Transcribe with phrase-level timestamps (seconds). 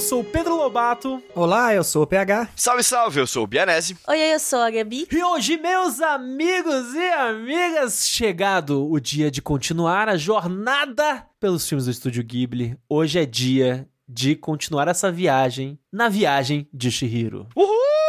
[0.00, 1.22] eu sou o Pedro Lobato.
[1.34, 2.48] Olá, eu sou o PH.
[2.56, 3.98] Salve, salve, eu sou o Bianese.
[4.08, 5.06] Oi, eu sou a Gabi.
[5.12, 11.84] E hoje, meus amigos e amigas, chegado o dia de continuar a jornada pelos filmes
[11.84, 12.78] do Estúdio Ghibli.
[12.88, 17.46] Hoje é dia de continuar essa viagem na viagem de Shihiro.
[17.54, 17.99] Uhul!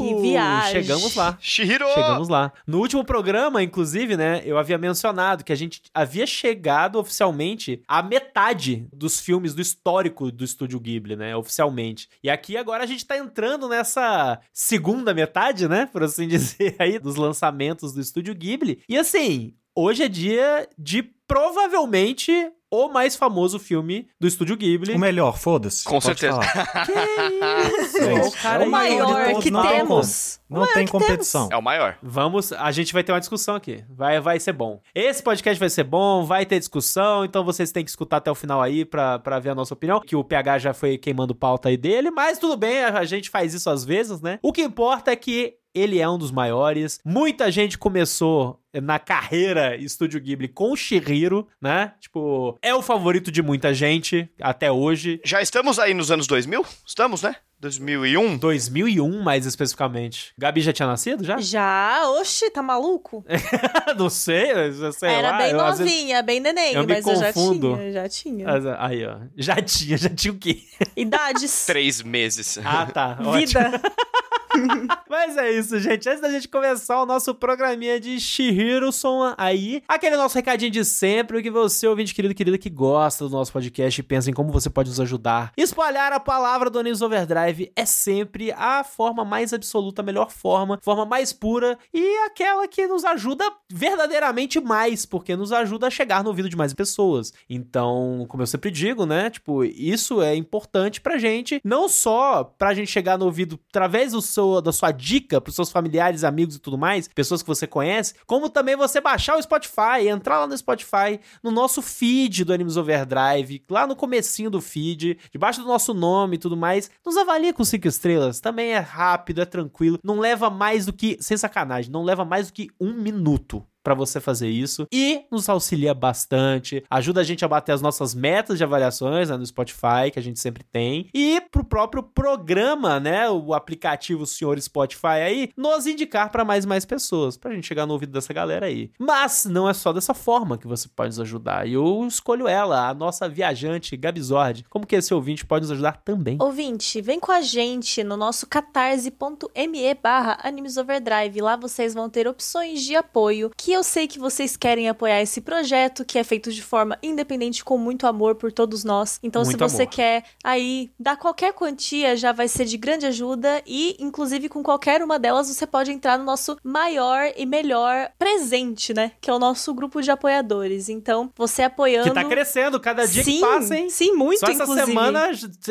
[0.00, 0.82] Que viagem.
[0.82, 1.38] Chegamos lá.
[1.40, 1.86] Shihiro!
[1.94, 2.52] Chegamos lá.
[2.66, 8.02] No último programa, inclusive, né, eu havia mencionado que a gente havia chegado oficialmente à
[8.02, 12.08] metade dos filmes do histórico do Estúdio Ghibli, né, oficialmente.
[12.22, 16.98] E aqui agora a gente tá entrando nessa segunda metade, né, por assim dizer, aí,
[16.98, 18.82] dos lançamentos do Estúdio Ghibli.
[18.88, 24.94] E assim, hoje é dia de provavelmente o mais famoso filme do Estúdio Ghibli.
[24.94, 25.84] O melhor, foda-se.
[25.84, 26.40] Com pode certeza.
[26.40, 26.86] falar.
[26.88, 27.98] Que isso?
[28.04, 30.40] Gente, o cara é o maior de maior todos, que não tem temos.
[30.48, 31.48] Não tem competição.
[31.50, 31.98] É o maior.
[32.02, 33.84] Vamos, a gente vai ter uma discussão aqui.
[33.90, 34.80] Vai, vai ser bom.
[34.94, 38.34] Esse podcast vai ser bom, vai ter discussão, então vocês têm que escutar até o
[38.34, 41.68] final aí pra, pra ver a nossa opinião, que o PH já foi queimando pauta
[41.68, 44.38] aí dele, mas tudo bem, a gente faz isso às vezes, né?
[44.42, 47.00] O que importa é que ele é um dos maiores.
[47.04, 51.92] Muita gente começou na carreira Estúdio Ghibli com o Shihiro, né?
[52.00, 55.20] Tipo, é o favorito de muita gente até hoje.
[55.24, 56.64] Já estamos aí nos anos 2000?
[56.86, 57.36] Estamos, né?
[57.60, 58.36] 2001?
[58.38, 60.32] 2001, mais especificamente.
[60.38, 61.38] Gabi já tinha nascido já?
[61.38, 62.02] Já?
[62.20, 63.24] Oxi, tá maluco?
[63.98, 67.04] Não sei, eu sei Era lá, bem eu, às vezes- novinha, bem neném, eu mas
[67.04, 68.46] eu já tinha, já tinha.
[68.78, 69.16] Aí, ó.
[69.36, 70.60] Já tinha, já tinha o quê?
[70.96, 71.66] Idades.
[71.66, 72.58] Três meses.
[72.64, 73.18] Ah, tá.
[73.20, 73.32] ótimo.
[73.32, 73.80] Vida.
[75.08, 76.08] Mas é isso, gente.
[76.08, 80.84] Antes da gente começar o nosso programinha de Shihiro Son aí, aquele nosso recadinho de
[80.84, 84.52] sempre, que você, ouvinte querido querida, que gosta do nosso podcast e pensa em como
[84.52, 85.52] você pode nos ajudar.
[85.56, 90.78] Espalhar a palavra do News Overdrive é sempre a forma mais absoluta, a melhor forma,
[90.82, 96.22] forma mais pura e aquela que nos ajuda verdadeiramente mais, porque nos ajuda a chegar
[96.22, 97.32] no ouvido de mais pessoas.
[97.48, 99.30] Então, como eu sempre digo, né?
[99.30, 104.22] Tipo, isso é importante pra gente, não só pra gente chegar no ouvido através do
[104.22, 108.14] seu, da sua dica pros seus familiares, amigos e tudo mais, pessoas que você conhece,
[108.26, 112.76] como também você baixar o Spotify, entrar lá no Spotify, no nosso feed do Animes
[112.76, 117.52] Overdrive, lá no comecinho do feed, debaixo do nosso nome e tudo mais, nos avalia
[117.52, 118.40] com cinco estrelas.
[118.40, 122.48] Também é rápido, é tranquilo, não leva mais do que, sem sacanagem, não leva mais
[122.48, 127.42] do que um minuto pra você fazer isso e nos auxilia bastante, ajuda a gente
[127.42, 131.08] a bater as nossas metas de avaliações né, no Spotify, que a gente sempre tem,
[131.14, 136.68] e pro próprio programa, né, o aplicativo Senhor Spotify aí, nos indicar pra mais e
[136.68, 138.90] mais pessoas, pra gente chegar no ouvido dessa galera aí.
[138.98, 142.90] Mas não é só dessa forma que você pode nos ajudar, e eu escolho ela,
[142.90, 146.36] a nossa viajante Gabizord, como que esse ouvinte pode nos ajudar também.
[146.38, 151.40] Ouvinte, vem com a gente no nosso catarse.me barra animesoverdrive.
[151.40, 155.40] Lá vocês vão ter opções de apoio, que eu sei que vocês querem apoiar esse
[155.40, 159.20] projeto, que é feito de forma independente, com muito amor por todos nós.
[159.22, 159.92] Então, Muito se você amor.
[159.94, 163.62] quer aí dar qualquer quantia, já vai ser de grande ajuda.
[163.64, 168.92] E, inclusive, com qualquer uma delas, você pode entrar no nosso maior e melhor presente,
[168.92, 169.12] né?
[169.20, 170.88] Que é o nosso grupo de apoiadores.
[170.88, 172.08] Então, você apoiando.
[172.08, 173.90] Que tá crescendo cada dia sim, que passa, hein?
[173.90, 174.86] Sim, muito, Só essa inclusive.
[174.86, 175.30] semana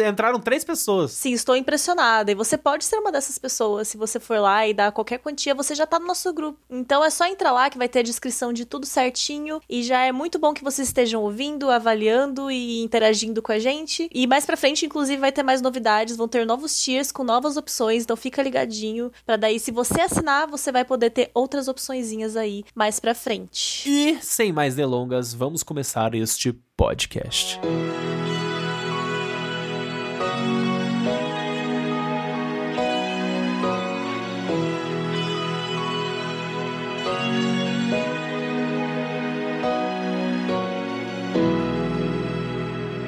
[0.10, 1.12] entraram três pessoas.
[1.12, 2.32] Sim, estou impressionada.
[2.32, 3.90] E você pode ser uma dessas pessoas.
[3.90, 6.58] Se você for lá e dar qualquer quantia, você já tá no nosso grupo.
[6.70, 9.62] Então é só entrar lá que vai ter a descrição de tudo certinho.
[9.70, 14.10] E já é muito bom que vocês estejam ouvindo, avaliando e interagindo com a gente.
[14.14, 16.18] E mais pra frente, inclusive, vai ter mais novidades.
[16.18, 18.04] Vão ter novos tiers com novas opções.
[18.04, 19.12] Então fica ligadinho.
[19.26, 23.90] Pra daí, se você assinar, você vai poder ter outras opçõezinhas aí mais pra frente.
[23.90, 27.60] E, sem mais delongas, vamos começar este podcast.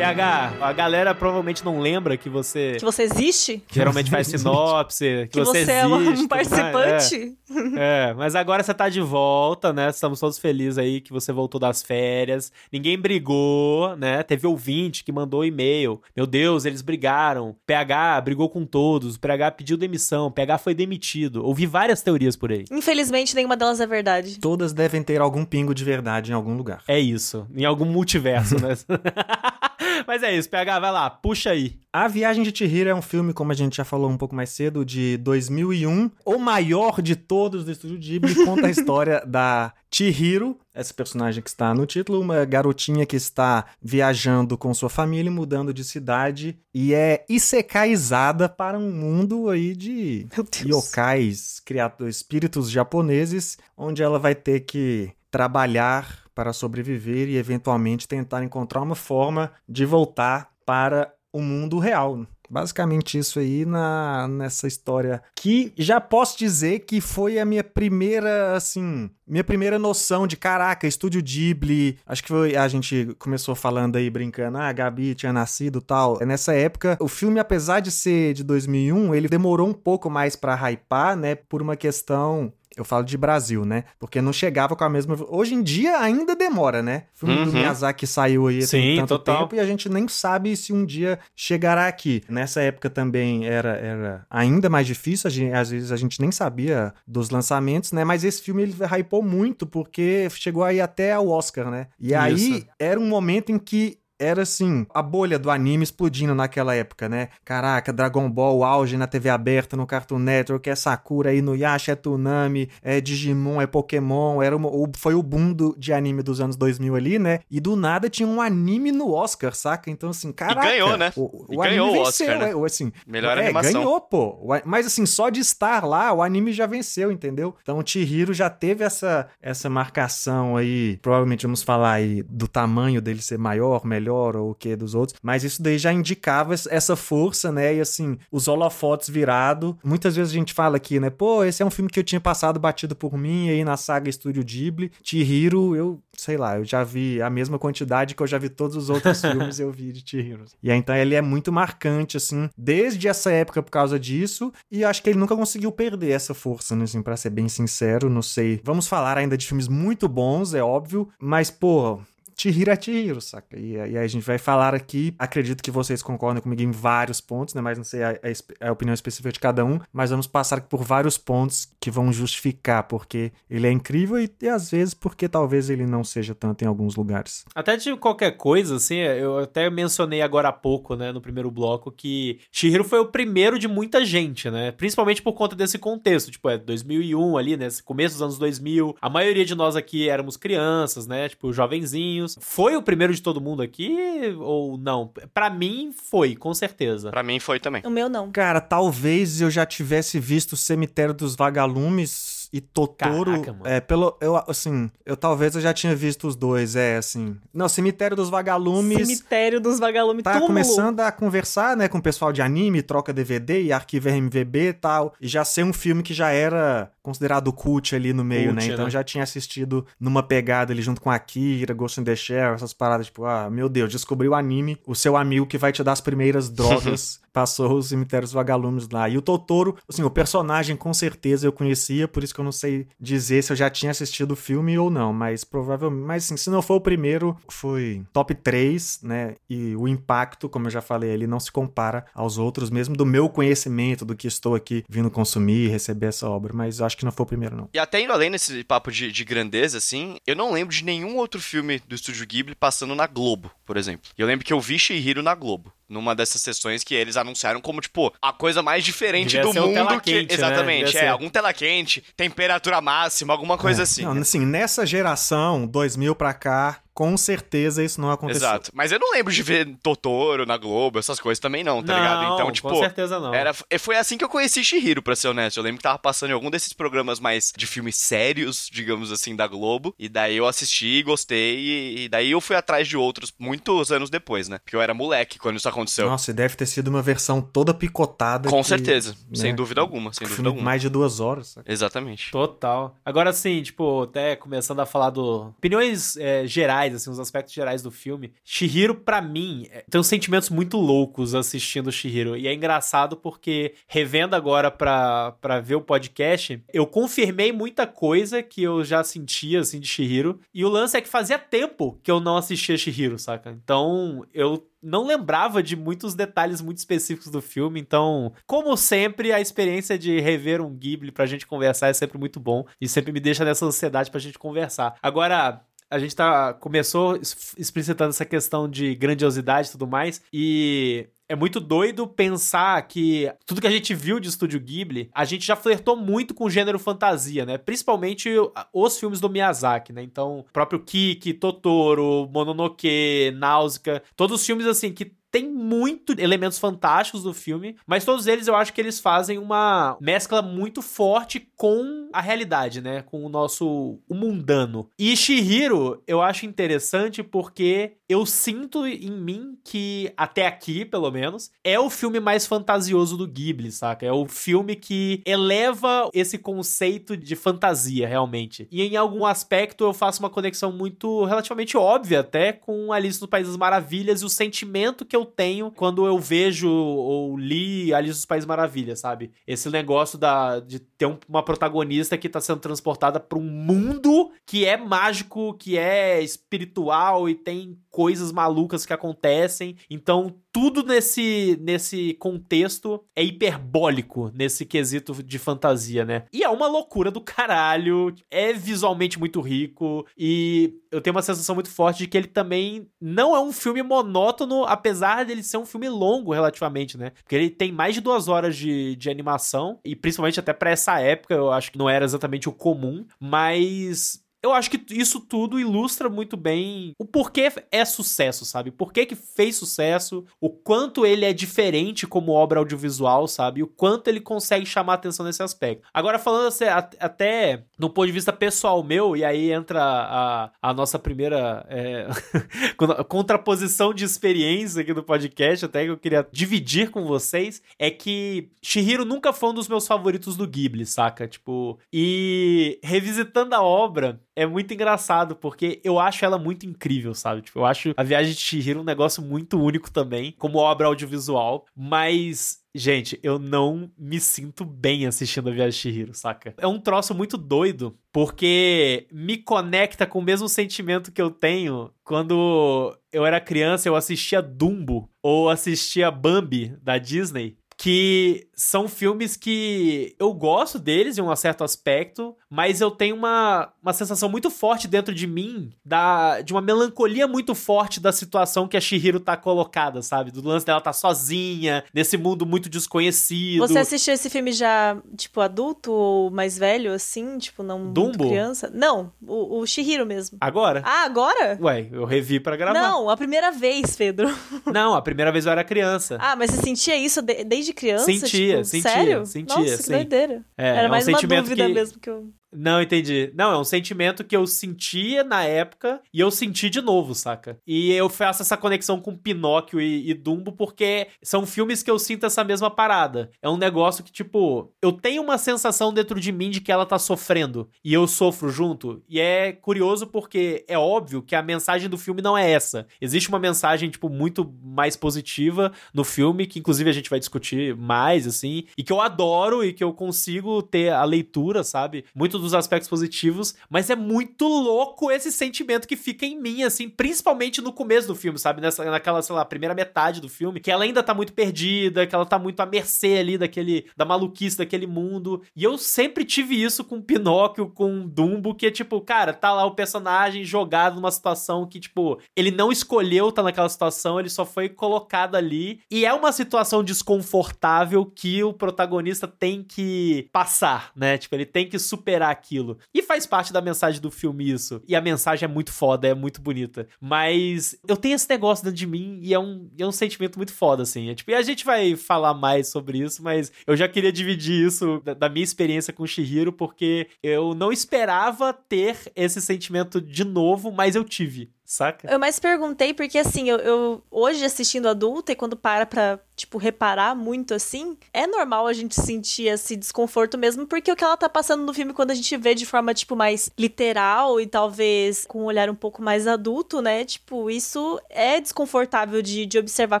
[0.02, 3.62] PH, a galera provavelmente não lembra que você Que você existe?
[3.70, 6.48] geralmente faz sinopse, que, Que você, é um existe, tudo mais.
[6.48, 7.36] participante?
[7.76, 9.90] É, é, mas agora você tá de volta, né?
[9.90, 12.50] Estamos todos felizes aí que você voltou das férias.
[12.72, 14.22] Ninguém brigou, né?
[14.22, 16.00] Teve ouvinte que mandou e-mail.
[16.16, 17.54] Meu Deus, eles brigaram.
[17.66, 19.16] PH brigou com todos.
[19.16, 20.26] O PH pediu demissão.
[20.26, 21.44] O PH foi demitido.
[21.44, 22.64] Ouvi várias teorias por aí.
[22.70, 24.38] Infelizmente, nenhuma delas é verdade.
[24.40, 26.82] Todas devem ter algum pingo de verdade em algum lugar.
[26.88, 27.46] É isso.
[27.54, 28.74] Em algum multiverso, né?
[30.06, 31.80] Mas é isso, PH, vai lá, puxa aí.
[31.92, 34.48] A Viagem de Chihiro é um filme, como a gente já falou um pouco mais
[34.50, 36.10] cedo, de 2001.
[36.24, 41.50] O maior de todos do Estúdio Ghibli conta a história da Chihiro, essa personagem que
[41.50, 46.58] está no título, uma garotinha que está viajando com sua família, e mudando de cidade
[46.72, 50.26] e é isekaiizada para um mundo aí de
[50.64, 58.42] yokais, criados, espíritos japoneses, onde ela vai ter que trabalhar para sobreviver e eventualmente tentar
[58.42, 62.26] encontrar uma forma de voltar para o mundo real.
[62.52, 68.54] Basicamente isso aí na, nessa história que já posso dizer que foi a minha primeira,
[68.54, 71.98] assim, minha primeira noção de caraca, estúdio Ghibli.
[72.06, 76.18] Acho que foi a gente começou falando aí brincando, ah, a Gabi tinha nascido, tal.
[76.20, 80.36] É nessa época, o filme apesar de ser de 2001, ele demorou um pouco mais
[80.36, 83.84] para hypar, né, por uma questão eu falo de Brasil, né?
[83.98, 85.16] Porque não chegava com a mesma.
[85.28, 87.04] Hoje em dia ainda demora, né?
[87.14, 87.44] O filme uhum.
[87.44, 89.40] do Miyazaki saiu aí tem tanto total.
[89.40, 92.22] tempo e a gente nem sabe se um dia chegará aqui.
[92.28, 96.92] Nessa época também era, era ainda mais difícil, gente, às vezes a gente nem sabia
[97.06, 98.04] dos lançamentos, né?
[98.04, 101.88] Mas esse filme ele hypou muito porque chegou aí até ao Oscar, né?
[101.98, 102.18] E Isso.
[102.18, 107.08] aí era um momento em que era assim, a bolha do anime explodindo naquela época,
[107.08, 107.28] né?
[107.44, 111.92] Caraca, Dragon Ball, auge na TV aberta, no Cartoon Network, é Sakura aí no Yasha,
[111.92, 116.40] é Tsunami, é Digimon, é Pokémon, era uma, foi o boom do, de anime dos
[116.40, 117.40] anos 2000 ali, né?
[117.50, 119.90] E do nada tinha um anime no Oscar, saca?
[119.90, 120.66] Então assim, caraca.
[120.68, 121.12] E ganhou, né?
[121.16, 122.52] O, o ganhou o Oscar, venceu, né?
[122.52, 123.72] É, assim, Melhor é, animação.
[123.72, 124.38] ganhou, pô.
[124.64, 127.56] Mas assim, só de estar lá, o anime já venceu, entendeu?
[127.62, 133.00] Então o Chihiro já teve essa, essa marcação aí, provavelmente vamos falar aí do tamanho
[133.00, 136.54] dele ser maior, melhor, melhor ou o que dos outros, mas isso daí já indicava
[136.54, 137.76] essa força, né?
[137.76, 139.76] E assim, os holofotes virado.
[139.82, 141.10] Muitas vezes a gente fala aqui, né?
[141.10, 144.10] Pô, esse é um filme que eu tinha passado batido por mim aí na saga
[144.10, 144.92] Estúdio Ghibli.
[145.02, 148.76] Chihiro, eu sei lá, eu já vi a mesma quantidade que eu já vi todos
[148.76, 150.44] os outros filmes, eu vi de Chihiro.
[150.62, 154.84] E aí, então ele é muito marcante, assim, desde essa época por causa disso, e
[154.84, 158.22] acho que ele nunca conseguiu perder essa força, né, assim, pra ser bem sincero, não
[158.22, 158.60] sei.
[158.62, 162.00] Vamos falar ainda de filmes muito bons, é óbvio, mas, pô,
[162.36, 163.58] Chihiro é Chihiro, saca?
[163.58, 167.20] E, e aí a gente vai falar aqui, acredito que vocês concordem comigo em vários
[167.20, 167.60] pontos, né?
[167.60, 170.82] Mas não sei a, a, a, opinião específica de cada um, mas vamos passar por
[170.82, 175.70] vários pontos que vão justificar porque ele é incrível e, e às vezes porque talvez
[175.70, 177.44] ele não seja tanto em alguns lugares.
[177.54, 181.90] Até de qualquer coisa, assim, eu até mencionei agora há pouco, né, no primeiro bloco,
[181.90, 184.72] que Chihiro foi o primeiro de muita gente, né?
[184.72, 187.68] Principalmente por conta desse contexto, tipo, é 2001 ali, né?
[187.84, 191.28] Começo dos anos 2000, a maioria de nós aqui éramos crianças, né?
[191.28, 193.96] Tipo, jovenzinhos, foi o primeiro de todo mundo aqui
[194.38, 195.12] ou não?
[195.32, 197.10] Para mim foi, com certeza.
[197.10, 197.82] Para mim foi também.
[197.84, 198.30] O meu não.
[198.30, 203.40] Cara, talvez eu já tivesse visto o Cemitério dos Vagalumes e Totoro.
[203.40, 204.16] Caraca, é, pelo.
[204.20, 207.36] Eu, assim, eu talvez eu já tinha visto os dois, é, assim.
[207.52, 209.08] Não, Cemitério dos Vagalumes.
[209.08, 210.48] Cemitério dos Vagalumes, Tá túmulo.
[210.48, 214.72] começando a conversar, né, com o pessoal de anime, troca DVD e arquivo RMVB e
[214.74, 215.14] tal.
[215.20, 218.72] E já ser um filme que já era considerado cult ali no meio, cult, né?
[218.72, 218.90] Então né?
[218.90, 223.06] já tinha assistido numa pegada ali junto com Akira, Ghost in the Shell, essas paradas,
[223.06, 226.00] tipo, ah, meu Deus, descobriu o anime, o seu amigo que vai te dar as
[226.00, 229.08] primeiras drogas passou os cemitérios vagalumes lá.
[229.08, 232.52] E o Totoro, assim, o personagem com certeza eu conhecia, por isso que eu não
[232.52, 236.36] sei dizer se eu já tinha assistido o filme ou não, mas provavelmente, mas assim,
[236.36, 239.36] se não for o primeiro, foi top 3, né?
[239.48, 243.06] E o impacto, como eu já falei, ele não se compara aos outros, mesmo do
[243.06, 247.04] meu conhecimento, do que estou aqui vindo consumir, receber essa obra, mas eu acho que
[247.04, 247.68] não foi o primeiro, não.
[247.72, 251.16] E até indo além nesse papo de, de grandeza, assim, eu não lembro de nenhum
[251.16, 254.10] outro filme do estúdio Ghibli passando na Globo, por exemplo.
[254.16, 257.80] Eu lembro que eu vi Shihiro na Globo numa dessas sessões que eles anunciaram como,
[257.80, 260.00] tipo, a coisa mais diferente Devia do mundo.
[260.00, 260.12] Que...
[260.12, 260.34] Quente, né?
[260.34, 261.04] Exatamente, né?
[261.04, 261.08] é.
[261.08, 263.84] Algum tela quente, temperatura máxima, alguma coisa é.
[263.84, 264.02] assim.
[264.02, 268.46] Não, assim, nessa geração, 2000 pra cá, com certeza isso não aconteceu.
[268.46, 268.70] Exato.
[268.74, 272.02] Mas eu não lembro de ver Totoro na Globo, essas coisas também não, tá não,
[272.02, 272.34] ligado?
[272.34, 272.68] Então, tipo.
[272.68, 273.34] Com certeza não.
[273.34, 275.56] Era, foi assim que eu conheci Shihiro, pra ser honesto.
[275.56, 279.34] Eu lembro que tava passando em algum desses programas mais de filmes sérios, digamos assim,
[279.34, 279.94] da Globo.
[279.98, 281.58] E daí eu assisti, gostei.
[281.58, 284.58] E, e daí eu fui atrás de outros muitos anos depois, né?
[284.58, 285.81] Porque eu era moleque quando isso aconteceu.
[285.84, 288.48] Nossa, e deve ter sido uma versão toda picotada.
[288.48, 289.10] Com que, certeza.
[289.10, 289.16] Né?
[289.34, 290.12] Sem dúvida alguma.
[290.12, 290.64] Sem dúvida alguma.
[290.64, 291.48] Mais de duas horas.
[291.48, 291.70] Sabe?
[291.70, 292.30] Exatamente.
[292.30, 292.96] Total.
[293.04, 295.48] Agora sim, tipo, até começando a falar do.
[295.58, 298.32] Opiniões é, gerais, assim, os aspectos gerais do filme.
[298.44, 302.36] Shihiro, para mim, é, tem uns sentimentos muito loucos assistindo Shihiro.
[302.36, 308.42] E é engraçado porque, revendo agora pra, pra ver o podcast, eu confirmei muita coisa
[308.42, 310.40] que eu já sentia, assim, de Shihiro.
[310.52, 313.50] E o lance é que fazia tempo que eu não assistia Shihiro, saca?
[313.50, 319.40] Então, eu não lembrava de muitos detalhes muito específicos do filme, então, como sempre, a
[319.40, 323.20] experiência de rever um Ghibli pra gente conversar é sempre muito bom e sempre me
[323.20, 324.96] deixa nessa ansiedade pra gente conversar.
[325.02, 327.20] Agora, a gente tá, começou
[327.56, 333.62] explicitando essa questão de grandiosidade e tudo mais, e é muito doido pensar que tudo
[333.62, 336.78] que a gente viu de Estúdio Ghibli, a gente já flertou muito com o gênero
[336.78, 337.56] fantasia, né?
[337.56, 338.28] Principalmente
[338.70, 340.02] os filmes do Miyazaki, né?
[340.02, 347.22] Então, próprio Kiki, Totoro, Mononoke, Náusea, todos os filmes assim que tem muito elementos fantásticos
[347.22, 352.10] do filme, mas todos eles eu acho que eles fazem uma mescla muito forte com
[352.12, 353.02] a realidade, né?
[353.02, 354.88] Com o nosso o mundano.
[354.98, 361.50] E Shihiro, eu acho interessante porque eu sinto em mim que, até aqui, pelo menos,
[361.64, 364.04] é o filme mais fantasioso do Ghibli, saca?
[364.04, 368.68] É o filme que eleva esse conceito de fantasia, realmente.
[368.70, 373.28] E em algum aspecto eu faço uma conexão muito relativamente óbvia até com Alice no
[373.28, 378.14] País das Maravilhas e o sentimento que eu tenho quando eu vejo ou li Alice
[378.14, 379.32] nos Países Maravilhas, sabe?
[379.46, 384.30] Esse negócio da, de ter um, uma protagonista que tá sendo transportada para um mundo
[384.46, 389.76] que é mágico, que é espiritual e tem coisas malucas que acontecem.
[389.88, 396.24] Então, tudo nesse, nesse contexto é hiperbólico nesse quesito de fantasia, né?
[396.32, 401.54] E é uma loucura do caralho, é visualmente muito rico e eu tenho uma sensação
[401.54, 405.64] muito forte de que ele também não é um filme monótono, apesar dele ser um
[405.64, 407.10] filme longo relativamente, né?
[407.22, 411.00] Porque ele tem mais de duas horas de, de animação e principalmente até para essa
[411.00, 415.58] época eu acho que não era exatamente o comum, mas eu acho que isso tudo
[415.58, 418.70] ilustra muito bem o porquê é sucesso, sabe?
[418.70, 423.62] Por que que fez sucesso, o quanto ele é diferente como obra audiovisual, sabe?
[423.62, 425.86] O quanto ele consegue chamar atenção nesse aspecto.
[425.92, 430.74] Agora, falando assim, até no ponto de vista pessoal meu, e aí entra a, a
[430.74, 432.08] nossa primeira é,
[433.08, 438.50] contraposição de experiência aqui no podcast, até que eu queria dividir com vocês, é que
[438.62, 441.28] Shihiro nunca foi um dos meus favoritos do Ghibli, saca?
[441.28, 447.42] Tipo, e revisitando a obra, é muito engraçado, porque eu acho ela muito incrível, sabe?
[447.42, 451.66] Tipo, eu acho a Viagem de Chihiro um negócio muito único também, como obra audiovisual,
[451.76, 456.54] mas Gente, eu não me sinto bem assistindo a Viagem de Chihiro, saca?
[456.56, 461.90] É um troço muito doido, porque me conecta com o mesmo sentimento que eu tenho
[462.02, 469.36] quando eu era criança, eu assistia Dumbo ou assistia Bambi da Disney que são filmes
[469.36, 474.50] que eu gosto deles em um certo aspecto, mas eu tenho uma, uma sensação muito
[474.50, 479.18] forte dentro de mim da, de uma melancolia muito forte da situação que a Shihiro
[479.18, 480.30] tá colocada, sabe?
[480.30, 483.66] Do lance dela tá sozinha, nesse mundo muito desconhecido.
[483.66, 487.38] Você assistiu esse filme já, tipo, adulto ou mais velho, assim?
[487.38, 488.28] Tipo, não Dumbo?
[488.28, 488.70] criança?
[488.70, 490.36] Não, o, o Shihiro mesmo.
[490.38, 490.82] Agora?
[490.84, 491.56] Ah, agora?
[491.58, 492.78] Ué, eu revi para gravar.
[492.78, 494.28] Não, a primeira vez, Pedro.
[494.70, 496.18] Não, a primeira vez eu era criança.
[496.20, 498.04] Ah, mas você sentia isso de, desde criança?
[498.04, 499.26] Sentia, tipo, sentia, sério?
[499.26, 499.56] sentia.
[499.56, 500.44] Nossa, que doideira.
[500.58, 502.30] É, Era é um mais uma sentimento dúvida que- mesmo que eu...
[502.52, 503.32] Não, entendi.
[503.34, 507.58] Não, é um sentimento que eu sentia na época e eu senti de novo, saca?
[507.66, 511.98] E eu faço essa conexão com Pinóquio e, e Dumbo porque são filmes que eu
[511.98, 513.30] sinto essa mesma parada.
[513.40, 516.84] É um negócio que, tipo, eu tenho uma sensação dentro de mim de que ela
[516.84, 519.02] tá sofrendo e eu sofro junto.
[519.08, 522.86] E é curioso porque é óbvio que a mensagem do filme não é essa.
[523.00, 527.74] Existe uma mensagem, tipo, muito mais positiva no filme, que inclusive a gente vai discutir
[527.76, 532.04] mais, assim, e que eu adoro e que eu consigo ter a leitura, sabe?
[532.14, 536.88] Muito dos aspectos positivos, mas é muito louco esse sentimento que fica em mim, assim,
[536.88, 538.60] principalmente no começo do filme, sabe?
[538.60, 542.14] Nessa, naquela, sei lá, primeira metade do filme, que ela ainda tá muito perdida, que
[542.14, 545.42] ela tá muito à mercê ali daquele, da maluquice daquele mundo.
[545.56, 549.64] E eu sempre tive isso com Pinóquio, com Dumbo, que é tipo, cara, tá lá
[549.64, 554.44] o personagem jogado numa situação que, tipo, ele não escolheu estar naquela situação, ele só
[554.44, 555.80] foi colocado ali.
[555.90, 561.18] E é uma situação desconfortável que o protagonista tem que passar, né?
[561.18, 562.78] Tipo, ele tem que superar aquilo.
[562.92, 564.82] E faz parte da mensagem do filme isso.
[564.86, 566.88] E a mensagem é muito foda, é muito bonita.
[567.00, 570.52] Mas eu tenho esse negócio dentro de mim e é um, é um sentimento muito
[570.52, 571.10] foda, assim.
[571.10, 574.66] É, tipo, e a gente vai falar mais sobre isso, mas eu já queria dividir
[574.66, 580.00] isso da, da minha experiência com o Shihiro, porque eu não esperava ter esse sentimento
[580.00, 581.50] de novo, mas eu tive.
[581.64, 582.10] Saca?
[582.10, 586.58] Eu mais perguntei porque, assim, eu, eu hoje assistindo adulta e quando para pra, tipo,
[586.58, 591.16] reparar muito assim, é normal a gente sentir esse desconforto mesmo, porque o que ela
[591.16, 595.26] tá passando no filme, quando a gente vê de forma, tipo, mais literal e talvez
[595.26, 597.04] com um olhar um pouco mais adulto, né?
[597.04, 600.00] Tipo, isso é desconfortável de, de observar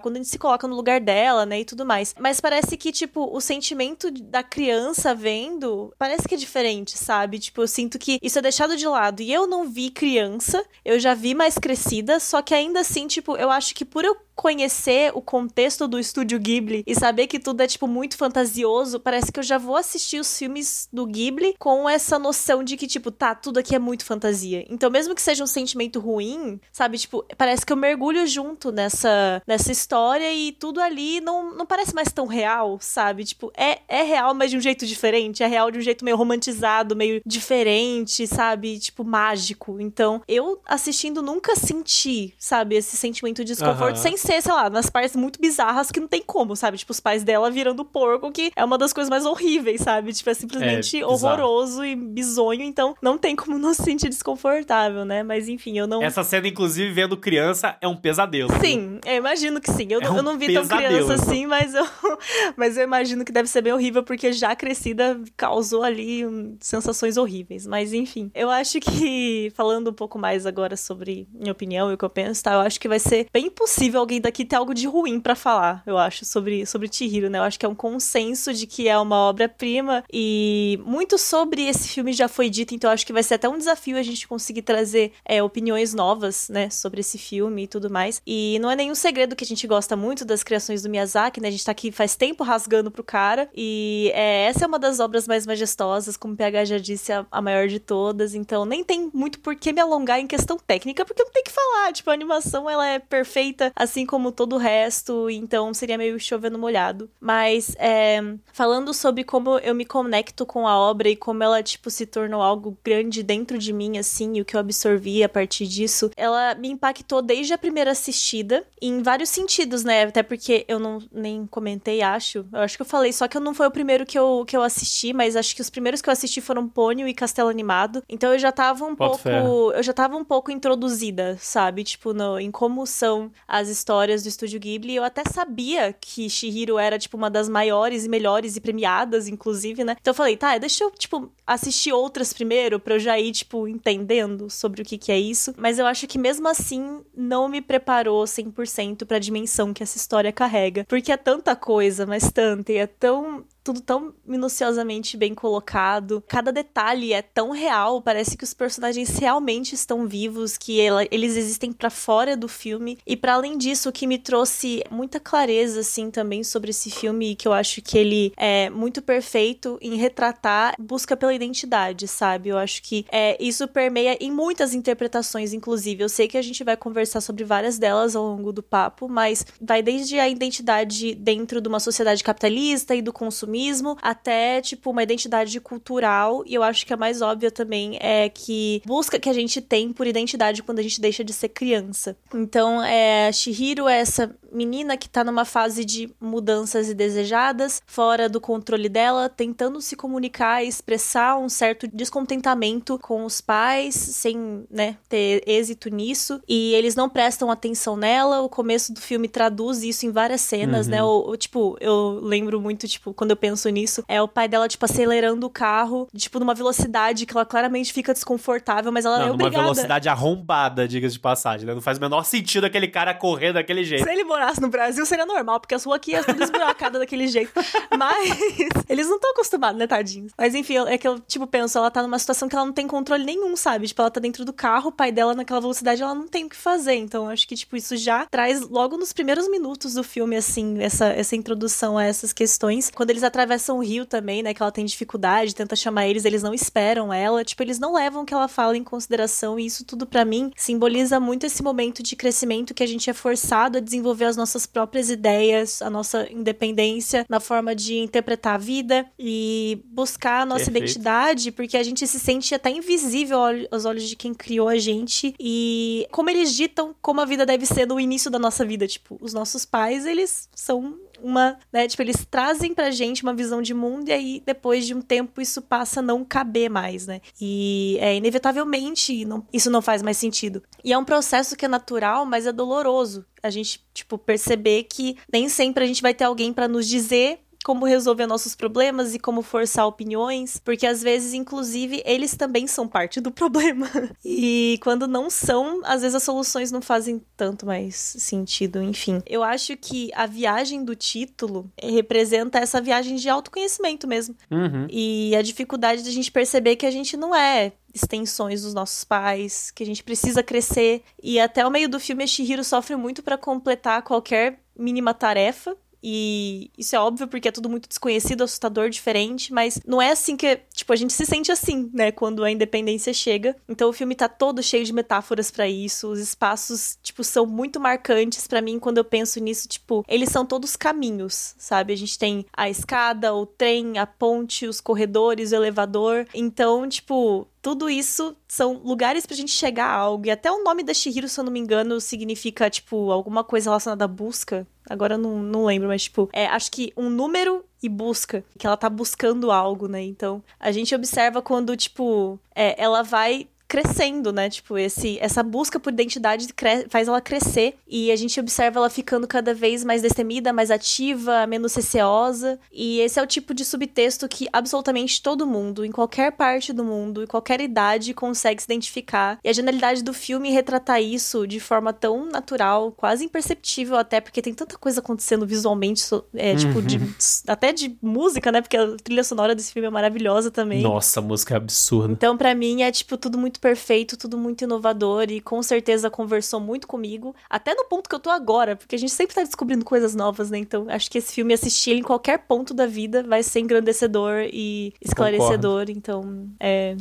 [0.00, 1.60] quando a gente se coloca no lugar dela, né?
[1.60, 2.14] E tudo mais.
[2.18, 7.38] Mas parece que, tipo, o sentimento da criança vendo parece que é diferente, sabe?
[7.38, 9.20] Tipo, eu sinto que isso é deixado de lado.
[9.22, 13.36] E eu não vi criança, eu já vi mais crescida, só que ainda assim, tipo,
[13.36, 17.62] eu acho que por eu conhecer o contexto do estúdio Ghibli e saber que tudo
[17.62, 21.88] é, tipo, muito fantasioso, parece que eu já vou assistir os filmes do Ghibli com
[21.88, 24.64] essa noção de que, tipo, tá, tudo aqui é muito fantasia.
[24.68, 29.42] Então, mesmo que seja um sentimento ruim, sabe, tipo, parece que eu mergulho junto nessa,
[29.46, 33.24] nessa história e tudo ali não, não parece mais tão real, sabe?
[33.24, 35.42] Tipo, é, é real, mas de um jeito diferente.
[35.42, 38.78] É real de um jeito meio romantizado, meio diferente, sabe?
[38.78, 39.80] Tipo, mágico.
[39.80, 44.02] Então, eu assistindo nunca senti, sabe, esse sentimento de desconforto Aham.
[44.02, 46.78] sem ser, sei lá, nas partes muito bizarras que não tem como, sabe?
[46.78, 50.12] Tipo, os pais dela virando porco, que é uma das coisas mais horríveis, sabe?
[50.12, 55.04] Tipo, é simplesmente É, horroroso e bizonho, então não tem como não se sentir desconfortável,
[55.04, 55.22] né?
[55.22, 56.02] Mas enfim, eu não.
[56.02, 58.48] Essa cena, inclusive, vendo criança, é um pesadelo.
[58.64, 59.86] Sim, eu imagino que sim.
[59.90, 60.88] Eu, É não- um eu não vi tão pesadelo.
[61.06, 61.84] criança assim, mas eu,
[62.56, 67.16] mas eu imagino que deve ser bem horrível, porque já crescida causou ali hum, sensações
[67.16, 67.66] horríveis.
[67.66, 71.98] Mas enfim, eu acho que, falando um pouco mais agora sobre minha opinião e o
[71.98, 72.54] que eu penso, tá?
[72.54, 75.82] Eu acho que vai ser bem impossível alguém daqui ter algo de ruim pra falar,
[75.86, 77.38] eu acho, sobre, sobre Chihiro, né?
[77.38, 81.88] Eu acho que é um consenso de que é uma obra-prima e muito sobre esse
[81.88, 84.26] filme já foi dito, então eu acho que vai ser até um desafio a gente
[84.26, 88.20] conseguir trazer é, opiniões novas, né, sobre esse filme e tudo mais.
[88.26, 91.48] E não é nenhum segredo que a gente gosta muito das criações do Miyazaki, né?
[91.48, 93.48] A gente tá aqui faz tempo rasgando pro cara.
[93.54, 97.26] E é, essa é uma das obras mais majestosas, como o PH já disse, a,
[97.30, 98.34] a maior de todas.
[98.34, 101.52] Então nem tem muito por que me alongar em questão técnica, porque não tem que
[101.52, 101.92] falar.
[101.92, 105.30] Tipo, a animação ela é perfeita, assim como todo o resto.
[105.30, 107.10] Então seria meio chovendo molhado.
[107.20, 108.20] Mas é,
[108.52, 112.42] falando sobre como eu me conecto com a obra e como ela, tipo, se tornou
[112.42, 116.54] algo grande dentro de mim, assim, e o que eu absorvi a partir disso, ela
[116.54, 120.04] me impactou desde a primeira assistida, em vários sentidos, né?
[120.04, 122.46] Até porque eu não nem comentei, acho.
[122.52, 124.56] Eu acho que eu falei, só que eu não foi o primeiro que eu, que
[124.56, 128.02] eu assisti, mas acho que os primeiros que eu assisti foram Pônio e Castelo Animado.
[128.08, 129.72] Então eu já tava um Boto pouco.
[129.72, 131.84] Eu já tava um pouco introduzida, sabe?
[131.84, 133.91] Tipo, no, em como são as histórias
[134.22, 134.96] do Estúdio Ghibli.
[134.96, 139.84] Eu até sabia que Shihiro era, tipo, uma das maiores e melhores e premiadas, inclusive,
[139.84, 139.96] né?
[140.00, 143.68] Então eu falei, tá, deixa eu, tipo, assistir outras primeiro pra eu já ir, tipo,
[143.68, 145.54] entendendo sobre o que, que é isso.
[145.56, 150.32] Mas eu acho que mesmo assim não me preparou 100% pra dimensão que essa história
[150.32, 150.84] carrega.
[150.88, 156.22] Porque é tanta coisa, mas tanta, e é tão tudo tão minuciosamente bem colocado.
[156.26, 161.36] Cada detalhe é tão real, parece que os personagens realmente estão vivos, que ela- eles
[161.36, 162.98] existem pra fora do filme.
[163.06, 167.34] E pra além disso, o que me trouxe muita clareza assim também sobre esse filme,
[167.36, 172.48] que eu acho que ele é muito perfeito em retratar busca pela identidade, sabe?
[172.48, 176.02] Eu acho que é, isso permeia em muitas interpretações, inclusive.
[176.02, 179.44] Eu sei que a gente vai conversar sobre várias delas ao longo do papo, mas
[179.60, 183.12] vai desde a identidade dentro de uma sociedade capitalista e do
[183.52, 186.42] consumismo até, tipo, uma identidade cultural.
[186.46, 189.92] E eu acho que a mais óbvia também é que busca que a gente tem
[189.92, 192.16] por identidade quando a gente deixa de ser criança.
[192.34, 198.40] Então, é, Shihiro é essa menina que tá numa fase de mudanças indesejadas, fora do
[198.40, 204.96] controle dela, tentando se comunicar e expressar um certo descontentamento com os pais, sem, né,
[205.08, 206.40] ter êxito nisso.
[206.48, 208.40] E eles não prestam atenção nela.
[208.40, 211.02] O começo do filme traduz isso em várias cenas, né?
[211.02, 214.68] O, o, tipo, eu lembro muito, tipo, quando eu penso nisso, é o pai dela,
[214.68, 219.26] tipo, acelerando o carro, tipo, numa velocidade que ela claramente fica desconfortável, mas ela Não,
[219.26, 219.62] é obrigada.
[219.62, 221.74] velocidade arrombada, diga-se de passagem, né?
[221.74, 224.04] Não faz o menor sentido aquele cara correr daquele jeito.
[224.04, 227.28] Se ele morasse no Brasil, seria normal, porque as ruas aqui é tudo esburacada daquele
[227.28, 227.52] jeito.
[227.96, 228.38] Mas
[228.88, 230.32] eles não estão acostumados, né, tadinhos?
[230.36, 232.86] Mas enfim, é que eu, tipo, penso, ela tá numa situação que ela não tem
[232.86, 233.86] controle nenhum, sabe?
[233.86, 236.48] Tipo, ela tá dentro do carro, o pai dela naquela velocidade, ela não tem o
[236.48, 236.94] que fazer.
[236.94, 241.06] Então, acho que, tipo, isso já traz logo nos primeiros minutos do filme, assim, essa,
[241.06, 242.90] essa introdução a essas questões.
[242.90, 246.42] Quando eles atravessam o rio também, né, que ela tem dificuldade, tenta chamar eles, eles
[246.42, 247.44] não esperam ela.
[247.44, 249.58] Tipo, eles não levam o que ela fala em consideração.
[249.58, 253.12] E isso tudo, pra mim, simboliza muito esse momento de crescimento que a gente é
[253.12, 258.58] forçado a desenvolver as nossas próprias ideias, a nossa independência na forma de interpretar a
[258.58, 260.84] vida e buscar a nossa Perfeito.
[260.84, 264.76] identidade, porque a gente se sente até invisível ao- aos olhos de quem criou a
[264.78, 268.86] gente e como eles ditam como a vida deve ser no início da nossa vida,
[268.86, 273.62] tipo, os nossos pais, eles são uma, né, tipo, eles trazem pra gente uma visão
[273.62, 277.20] de mundo e aí depois de um tempo isso passa a não caber mais, né?
[277.40, 280.62] E é inevitavelmente não- isso não faz mais sentido.
[280.84, 283.24] E é um processo que é natural, mas é doloroso.
[283.42, 287.40] A gente, tipo, perceber que nem sempre a gente vai ter alguém pra nos dizer
[287.62, 292.86] como resolver nossos problemas e como forçar opiniões, porque às vezes, inclusive, eles também são
[292.88, 293.88] parte do problema.
[294.24, 299.20] E quando não são, às vezes as soluções não fazem tanto mais sentido, enfim.
[299.26, 304.34] Eu acho que a viagem do título representa essa viagem de autoconhecimento mesmo.
[304.50, 304.86] Uhum.
[304.90, 309.04] E a dificuldade de a gente perceber que a gente não é extensões dos nossos
[309.04, 311.02] pais, que a gente precisa crescer.
[311.22, 315.76] E até o meio do filme, a Shihiro sofre muito pra completar qualquer mínima tarefa.
[316.02, 320.36] E isso é óbvio porque é tudo muito desconhecido, assustador, diferente, mas não é assim
[320.36, 323.56] que, tipo, a gente se sente assim, né, quando a independência chega.
[323.68, 327.78] Então o filme tá todo cheio de metáforas pra isso, os espaços, tipo, são muito
[327.78, 331.92] marcantes pra mim quando eu penso nisso, tipo, eles são todos caminhos, sabe?
[331.92, 336.26] A gente tem a escada, o trem, a ponte, os corredores, o elevador.
[336.34, 340.26] Então, tipo, tudo isso são lugares pra gente chegar a algo.
[340.26, 343.70] E até o nome da Shihiro, se eu não me engano, significa, tipo, alguma coisa
[343.70, 344.66] relacionada à busca.
[344.90, 348.44] Agora eu não, não lembro, mas, tipo, é, acho que um número e busca.
[348.58, 350.02] Que ela tá buscando algo, né?
[350.02, 354.50] Então, a gente observa quando, tipo, é, ela vai crescendo, né?
[354.50, 356.46] Tipo, esse, essa busca por identidade
[356.90, 361.46] faz ela crescer e a gente observa ela ficando cada vez mais destemida, mais ativa,
[361.46, 362.60] menos receosa.
[362.70, 366.84] E esse é o tipo de subtexto que absolutamente todo mundo, em qualquer parte do
[366.84, 369.38] mundo, em qualquer idade, consegue se identificar.
[369.42, 374.42] E a genialidade do filme retratar isso de forma tão natural, quase imperceptível até, porque
[374.42, 376.02] tem tanta coisa acontecendo visualmente,
[376.34, 376.84] é, tipo, uhum.
[376.84, 377.00] de,
[377.48, 378.60] até de música, né?
[378.60, 380.82] Porque a trilha sonora desse filme é maravilhosa também.
[380.82, 382.12] Nossa, a música é absurda.
[382.12, 386.58] Então, para mim, é, tipo, tudo muito perfeito, tudo muito inovador e com certeza conversou
[386.58, 389.84] muito comigo, até no ponto que eu tô agora, porque a gente sempre tá descobrindo
[389.84, 390.58] coisas novas, né?
[390.58, 394.92] Então, acho que esse filme assistir em qualquer ponto da vida vai ser engrandecedor e
[395.00, 395.90] esclarecedor, Concordo.
[395.92, 396.96] então, é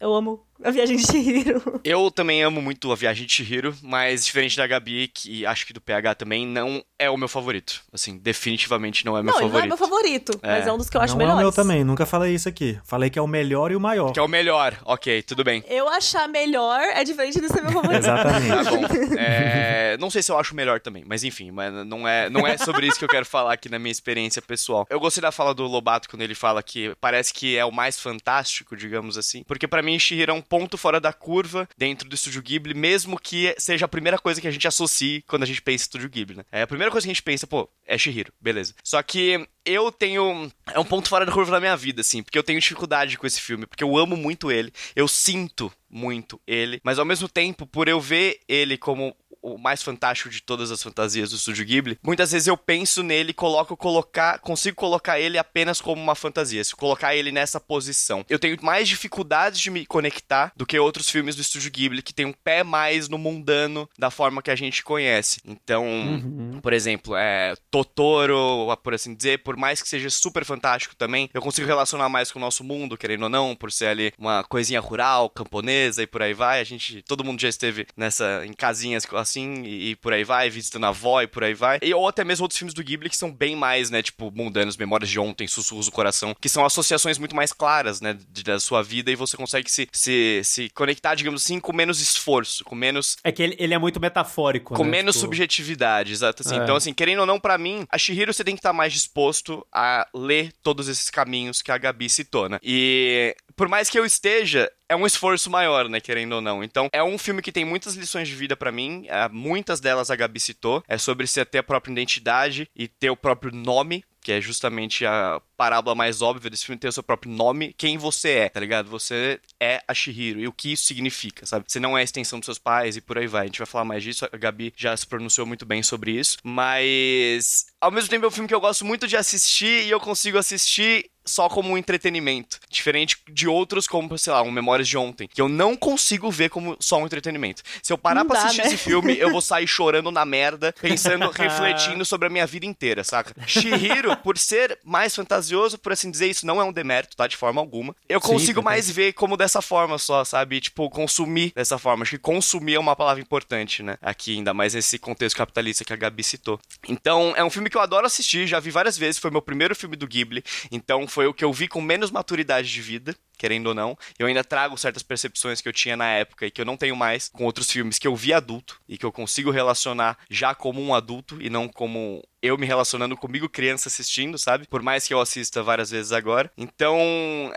[0.00, 1.80] eu amo a Viagem de Chihiro.
[1.84, 5.72] Eu também amo muito A Viagem de Chihiro, mas diferente da Gabi, que acho que
[5.72, 7.82] do PH também, não é o meu favorito.
[7.92, 9.54] Assim, definitivamente não é meu não, favorito.
[9.54, 10.48] Não, é meu favorito, é.
[10.48, 11.36] mas é um dos que eu acho não melhores.
[11.36, 12.78] Não é o meu também, nunca falei isso aqui.
[12.84, 14.12] Falei que é o melhor e o maior.
[14.12, 15.62] Que é o melhor, ok, tudo bem.
[15.68, 17.98] Eu achar melhor é diferente de ser meu favorito.
[17.98, 18.48] Exatamente.
[18.48, 19.18] Tá bom.
[19.18, 22.56] É, não sei se eu acho melhor também, mas enfim, mas não é, não é
[22.56, 24.86] sobre isso que eu quero falar aqui na minha experiência pessoal.
[24.90, 27.98] Eu gostei da fala do Lobato quando ele fala que parece que é o mais
[27.98, 32.14] fantástico, digamos assim, porque para mim Shihiro é um ponto fora da curva dentro do
[32.14, 35.62] Estúdio Ghibli, mesmo que seja a primeira coisa que a gente associe quando a gente
[35.62, 36.44] pensa em Estúdio Ghibli, né?
[36.50, 38.74] É a primeira coisa que a gente pensa, pô, é Shihiro, beleza.
[38.82, 40.50] Só que eu tenho.
[40.72, 43.26] É um ponto fora da curva na minha vida, assim, porque eu tenho dificuldade com
[43.26, 47.66] esse filme, porque eu amo muito ele, eu sinto muito ele, mas ao mesmo tempo,
[47.66, 49.14] por eu ver ele como
[49.54, 53.30] o mais fantástico de todas as fantasias do Estúdio Ghibli, muitas vezes eu penso nele
[53.30, 58.24] e coloco colocar, consigo colocar ele apenas como uma fantasia, se colocar ele nessa posição.
[58.28, 62.14] Eu tenho mais dificuldades de me conectar do que outros filmes do Estúdio Ghibli que
[62.14, 65.40] tem um pé mais no mundano da forma que a gente conhece.
[65.44, 66.60] Então, uhum.
[66.62, 71.42] por exemplo, é Totoro, por assim dizer, por mais que seja super fantástico também, eu
[71.42, 74.80] consigo relacionar mais com o nosso mundo, querendo ou não, por ser ali uma coisinha
[74.80, 76.60] rural, camponesa e por aí vai.
[76.60, 80.50] A gente, todo mundo já esteve nessa em casinhas assim, e, e, por aí vai,
[80.50, 81.78] visitando a avó e por aí vai.
[81.82, 84.76] E, ou até mesmo outros filmes do Ghibli que são bem mais, né, tipo, mundanos,
[84.76, 88.58] Memórias de Ontem, Sussurros do Coração, que são associações muito mais claras, né, de, da
[88.60, 92.74] sua vida e você consegue se, se, se conectar, digamos assim, com menos esforço, com
[92.74, 93.16] menos...
[93.24, 94.90] É que ele, ele é muito metafórico, Com né?
[94.90, 95.26] menos tipo...
[95.26, 96.58] subjetividade, exato assim.
[96.58, 96.62] É.
[96.62, 99.66] Então, assim, querendo ou não, para mim, a Shihiro você tem que estar mais disposto
[99.72, 102.58] a ler todos esses caminhos que a Gabi citou, né?
[102.62, 106.64] E por mais que eu esteja, é um esforço maior, né, querendo ou não.
[106.64, 110.10] Então, é um filme que tem muitas lições de vida para mim, é, muitas delas
[110.10, 114.04] a Gabi citou, é sobre você ter a própria identidade e ter o próprio nome,
[114.20, 117.96] que é justamente a parábola mais óbvia desse filme ter o seu próprio nome, quem
[117.96, 118.90] você é, tá ligado?
[118.90, 121.64] Você é a Shihiro e o que isso significa, sabe?
[121.66, 123.42] Você não é a extensão dos seus pais e por aí vai.
[123.42, 126.36] A gente vai falar mais disso, a Gabi já se pronunciou muito bem sobre isso,
[126.42, 130.00] mas ao mesmo tempo é um filme que eu gosto muito de assistir e eu
[130.00, 132.58] consigo assistir só como um entretenimento.
[132.70, 136.50] Diferente de outros, como, sei lá, um Memórias de Ontem, que eu não consigo ver
[136.50, 137.62] como só um entretenimento.
[137.82, 138.68] Se eu parar não pra dá, assistir né?
[138.68, 143.04] esse filme, eu vou sair chorando na merda, pensando, refletindo sobre a minha vida inteira,
[143.04, 143.34] saca?
[143.46, 147.26] Shihiro, por ser mais fantasioso, fantasioso, por assim dizer, isso não é um demérito, tá?
[147.26, 147.94] De forma alguma.
[148.08, 150.60] Eu consigo Sim, mais ver como dessa forma só, sabe?
[150.60, 152.02] Tipo, consumir dessa forma.
[152.02, 153.96] Acho que consumir é uma palavra importante, né?
[154.02, 156.58] Aqui, ainda mais nesse contexto capitalista que a Gabi citou.
[156.88, 159.74] Então, é um filme que eu adoro assistir, já vi várias vezes, foi meu primeiro
[159.74, 163.68] filme do Ghibli, então foi o que eu vi com menos maturidade de vida querendo
[163.68, 163.96] ou não.
[164.18, 166.96] Eu ainda trago certas percepções que eu tinha na época e que eu não tenho
[166.96, 170.82] mais com outros filmes que eu vi adulto e que eu consigo relacionar já como
[170.82, 174.66] um adulto e não como eu me relacionando comigo, criança assistindo, sabe?
[174.66, 176.50] Por mais que eu assista várias vezes agora.
[176.56, 176.98] Então,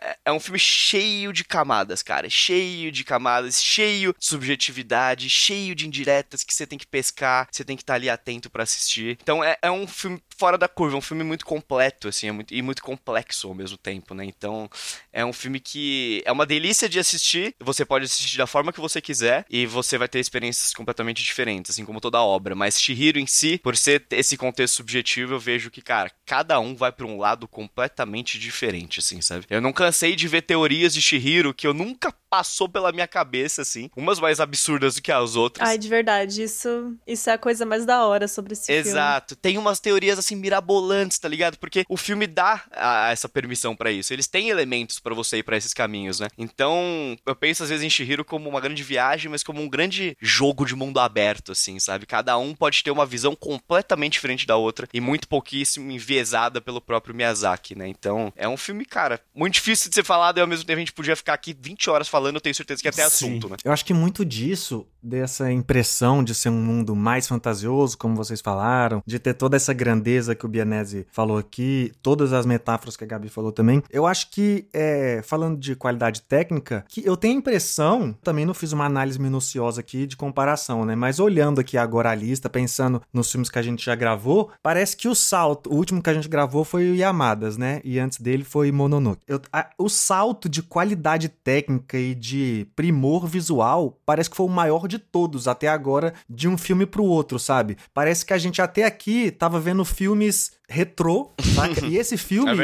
[0.01, 2.29] é, é um filme cheio de camadas, cara.
[2.29, 7.63] Cheio de camadas, cheio de subjetividade, cheio de indiretas que você tem que pescar, você
[7.63, 9.17] tem que estar tá ali atento para assistir.
[9.21, 12.31] Então, é, é, um filme fora da curva, é um filme muito completo, assim, é
[12.31, 14.25] muito, e muito complexo ao mesmo tempo, né?
[14.25, 14.69] Então,
[15.13, 17.55] é um filme que que é uma delícia de assistir.
[17.61, 21.71] Você pode assistir da forma que você quiser e você vai ter experiências completamente diferentes,
[21.71, 22.53] assim como toda obra.
[22.53, 26.75] Mas Shihiro em si, por ser esse contexto subjetivo, eu vejo que, cara, cada um
[26.75, 29.45] vai para um lado completamente diferente, assim, sabe?
[29.49, 33.61] Eu não cansei de ver teorias de Shihiro que eu nunca passou pela minha cabeça,
[33.61, 33.89] assim.
[33.95, 35.67] Umas mais absurdas do que as outras.
[35.67, 38.83] Ai, de verdade, isso, isso é a coisa mais da hora sobre esse Exato.
[38.83, 38.89] filme.
[38.99, 39.35] Exato.
[39.35, 41.57] Tem umas teorias, assim, mirabolantes, tá ligado?
[41.57, 44.13] Porque o filme dá a, essa permissão para isso.
[44.13, 46.27] Eles têm elementos para você ir pra esses caminhos, né?
[46.37, 50.17] Então, eu penso às vezes em Shihiro como uma grande viagem, mas como um grande
[50.19, 52.05] jogo de mundo aberto, assim, sabe?
[52.05, 56.81] Cada um pode ter uma visão completamente diferente da outra e muito pouquíssimo enviesada pelo
[56.81, 57.87] próprio Miyazaki, né?
[57.87, 60.79] Então, é um filme, cara, muito difícil de ser falado e ao mesmo tempo a
[60.79, 63.27] gente podia ficar aqui 20 horas falando, eu tenho certeza que até Sim.
[63.27, 63.57] assunto, né?
[63.63, 68.41] Eu acho que muito disso, dessa impressão de ser um mundo mais fantasioso, como vocês
[68.41, 73.03] falaram, de ter toda essa grandeza que o Bianese falou aqui, todas as metáforas que
[73.03, 77.35] a Gabi falou também, eu acho que, é, falando de qualidade técnica, que eu tenho
[77.35, 80.95] a impressão, também não fiz uma análise minuciosa aqui de comparação, né?
[80.95, 84.95] Mas olhando aqui agora a lista, pensando nos filmes que a gente já gravou, parece
[84.97, 87.81] que o salto, o último que a gente gravou foi o Yamadas, né?
[87.83, 89.21] E antes dele foi Mononoke.
[89.27, 94.49] Eu- a- o salto de qualidade técnica e de primor visual parece que foi o
[94.49, 97.77] maior de todos até agora, de um filme pro outro, sabe?
[97.93, 101.81] Parece que a gente até aqui tava vendo filmes retrô, saca?
[101.91, 102.55] E esse filme É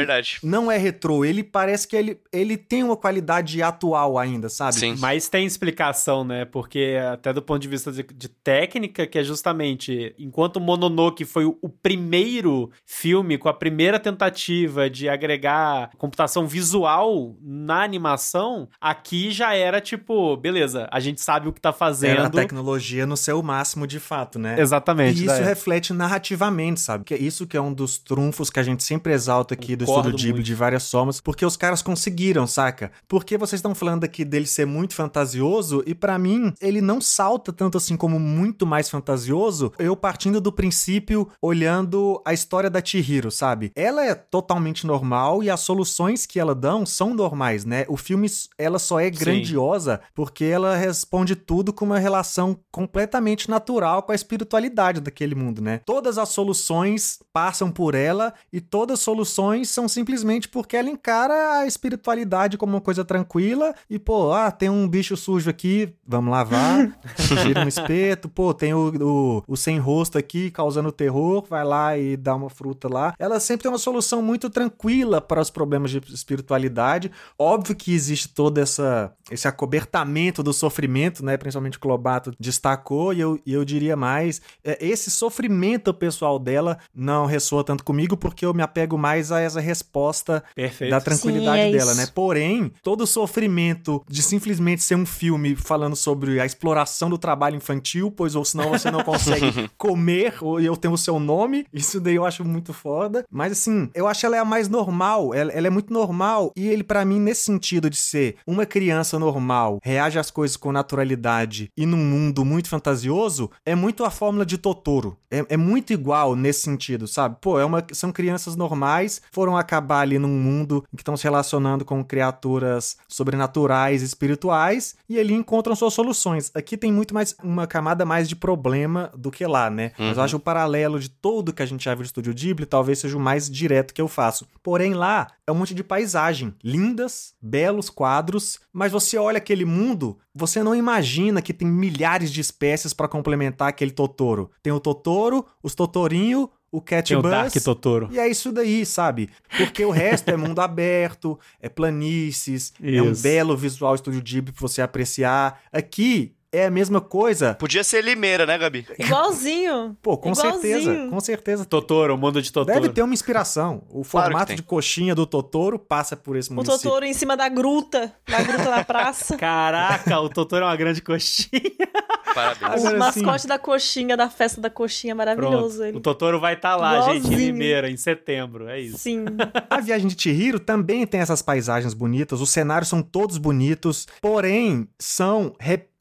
[0.42, 4.74] não é retrô, ele parece que ele, ele tem uma qualidade atual ainda, sabe?
[4.74, 4.96] Sim.
[4.98, 6.44] Mas tem explicação, né?
[6.44, 11.24] Porque até do ponto de vista de, de técnica, que é justamente enquanto o Mononoke
[11.24, 18.68] foi o, o primeiro filme com a primeira tentativa de agregar computação visual na animação,
[18.80, 22.30] aqui já era tipo, beleza, a gente sabe o que tá Era a fazendo.
[22.30, 24.60] tecnologia no seu máximo de fato, né?
[24.60, 25.20] Exatamente.
[25.20, 25.48] E isso época.
[25.48, 27.04] reflete narrativamente, sabe?
[27.04, 29.84] Que é isso que é um dos trunfos que a gente sempre exalta aqui do
[29.84, 30.46] Concordo Estúdio Ghibli muito.
[30.46, 32.92] de várias formas, porque os caras conseguiram, saca?
[33.08, 37.52] Porque vocês estão falando aqui dele ser muito fantasioso e pra mim ele não salta
[37.52, 39.72] tanto assim como muito mais fantasioso.
[39.78, 43.72] Eu partindo do princípio olhando a história da Chihiro, sabe?
[43.74, 47.84] Ela é totalmente normal e as soluções que ela dão são normais, né?
[47.88, 48.28] O filme
[48.58, 54.14] ela só é grandiosa porque ela responde tudo com uma relação completamente natural com a
[54.14, 55.80] espiritualidade daquele mundo, né?
[55.86, 61.60] Todas as soluções passam por ela e todas as soluções são simplesmente porque ela encara
[61.60, 66.30] a espiritualidade como uma coisa tranquila e, pô, ah, tem um bicho sujo aqui, vamos
[66.30, 66.98] lavar,
[67.42, 71.96] tira um espeto, pô, tem o, o, o sem rosto aqui causando terror, vai lá
[71.98, 73.14] e dá uma fruta lá.
[73.18, 77.10] Ela sempre tem uma solução muito tranquila para os problemas de espiritualidade.
[77.38, 81.36] Óbvio que existe todo essa, esse acobertamento do sofrimento, né?
[81.36, 86.78] Principalmente o Clobato destacou, e eu, e eu diria mais, é, esse sofrimento pessoal dela
[86.94, 90.90] não ressoa tanto comigo, porque eu me apego mais a essa resposta Perfeito.
[90.90, 92.00] da tranquilidade Sim, é dela, isso.
[92.00, 92.08] né?
[92.14, 92.37] Porém,
[92.82, 98.10] todo o sofrimento de simplesmente ser um filme falando sobre a exploração do trabalho infantil,
[98.10, 102.14] pois ou senão você não consegue comer, ou eu tenho o seu nome, isso daí
[102.14, 103.24] eu acho muito foda.
[103.30, 106.66] Mas assim, eu acho ela é a mais normal, ela, ela é muito normal, e
[106.66, 111.70] ele pra mim nesse sentido de ser uma criança normal, reage às coisas com naturalidade
[111.76, 115.16] e num mundo muito fantasioso, é muito a fórmula de Totoro.
[115.30, 117.36] É, é muito igual nesse sentido, sabe?
[117.40, 121.84] Pô, é uma, são crianças normais, foram acabar ali num mundo que estão se relacionando
[121.84, 126.50] com criaturas sobrenaturais, espirituais, e ali encontram suas soluções.
[126.54, 129.92] Aqui tem muito mais uma camada mais de problema do que lá, né?
[129.98, 132.66] Mas eu acho o paralelo de todo que a gente já viu do Estúdio Ghibli
[132.66, 134.46] talvez seja o mais direto que eu faço.
[134.62, 140.18] Porém, lá é um monte de paisagem, lindas, belos quadros, mas você olha aquele mundo,
[140.34, 144.50] você não imagina que tem milhares de espécies para complementar aquele Totoro.
[144.62, 148.10] Tem o Totoro, os Totorinho, o Cat Tem o Bus, Dark Totoro.
[148.12, 149.30] e é isso daí, sabe?
[149.56, 153.22] Porque o resto é mundo aberto, é planícies, é um Isso.
[153.22, 155.62] belo visual Estúdio Ghibli pra você apreciar.
[155.72, 157.54] Aqui é a mesma coisa.
[157.54, 158.86] Podia ser Limeira, né, Gabi?
[158.98, 159.96] Igualzinho.
[160.02, 160.60] Pô, com Igualzinho.
[160.60, 161.64] certeza, com certeza.
[161.64, 162.80] Totoro, o mundo de Totoro.
[162.80, 163.82] Deve ter uma inspiração.
[163.88, 166.80] O Claro formato de coxinha do Totoro passa por esse O município.
[166.82, 169.36] Totoro em cima da gruta, da gruta da praça.
[169.38, 171.48] Caraca, o Totoro é uma grande coxinha.
[172.34, 172.84] Parabéns.
[172.84, 175.84] O mascote da coxinha, da festa da coxinha, maravilhoso Pronto.
[175.88, 175.96] ele.
[175.98, 177.38] O Totoro vai estar lá, gente, em Igualzinho.
[177.38, 178.68] Limeira, em setembro.
[178.68, 178.98] É isso.
[178.98, 179.24] Sim.
[179.68, 184.86] A Viagem de Chihiro também tem essas paisagens bonitas, os cenários são todos bonitos, porém
[184.98, 185.54] são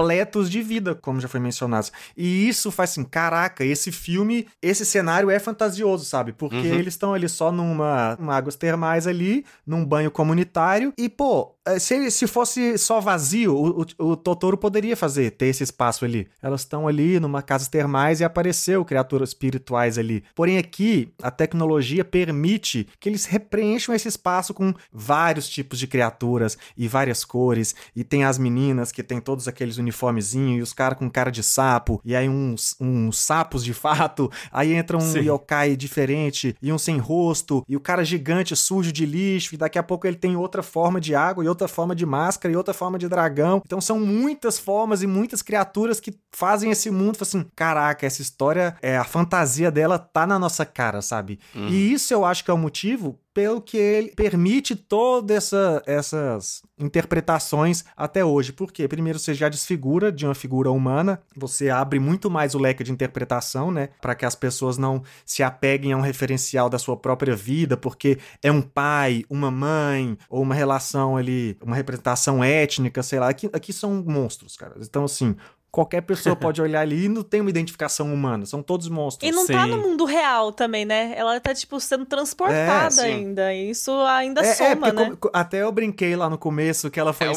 [0.07, 1.87] repletos de vida, como já foi mencionado.
[2.15, 6.33] E isso faz assim, caraca, esse filme, esse cenário é fantasioso, sabe?
[6.33, 6.75] Porque Uhum.
[6.75, 12.11] eles estão ali só numa, águas termais ali, num banho comunitário, e pô, eh, se,
[12.11, 16.27] se fosse só vazio, o, o- o Totoro poderia fazer, ter esse espaço ali.
[16.43, 20.23] Elas estão ali numa casa termais e apareceu criaturas espirituais ali.
[20.35, 26.55] Porém aqui, a tecnologia permite que eles repreencham esse espaço com vários tipos de criaturas
[26.77, 27.73] e várias cores.
[27.95, 31.43] E tem as meninas que tem todos aqueles uniformezinhos e os caras com cara de
[31.43, 35.19] sapo, e aí uns, uns sapos de fato, aí entra um Sim.
[35.19, 39.79] yokai diferente e um sem rosto, e o cara gigante sujo de lixo, e daqui
[39.79, 42.73] a pouco ele tem outra forma de água, e outra forma de máscara, e outra
[42.73, 43.61] forma de dragão.
[43.65, 48.75] Então são muitas formas e muitas criaturas que fazem esse mundo assim, caraca, essa história,
[48.81, 51.39] é a fantasia dela tá na nossa cara, sabe?
[51.55, 56.63] E isso eu acho que é o motivo pelo que ele permite todas essa, essas
[56.79, 58.51] interpretações até hoje.
[58.51, 58.87] Por quê?
[58.87, 62.91] Primeiro, você já desfigura de uma figura humana, você abre muito mais o leque de
[62.91, 63.89] interpretação, né?
[64.01, 68.17] Para que as pessoas não se apeguem a um referencial da sua própria vida, porque
[68.41, 73.29] é um pai, uma mãe, ou uma relação ali, uma representação étnica, sei lá.
[73.29, 74.73] Aqui, aqui são monstros, cara.
[74.81, 75.35] Então, assim,
[75.77, 78.47] Qualquer pessoa pode olhar ali e não tem uma identificação humana.
[78.47, 79.29] São todos monstros.
[79.29, 79.53] E não Sim.
[79.53, 81.13] tá no mundo real também, né?
[81.15, 83.53] Ela tá, tipo, sendo transportada É, ainda.
[83.53, 85.15] E isso ainda É, é, soma, porque né?
[85.19, 87.31] como- até eu brinquei lá no começo que ela foi É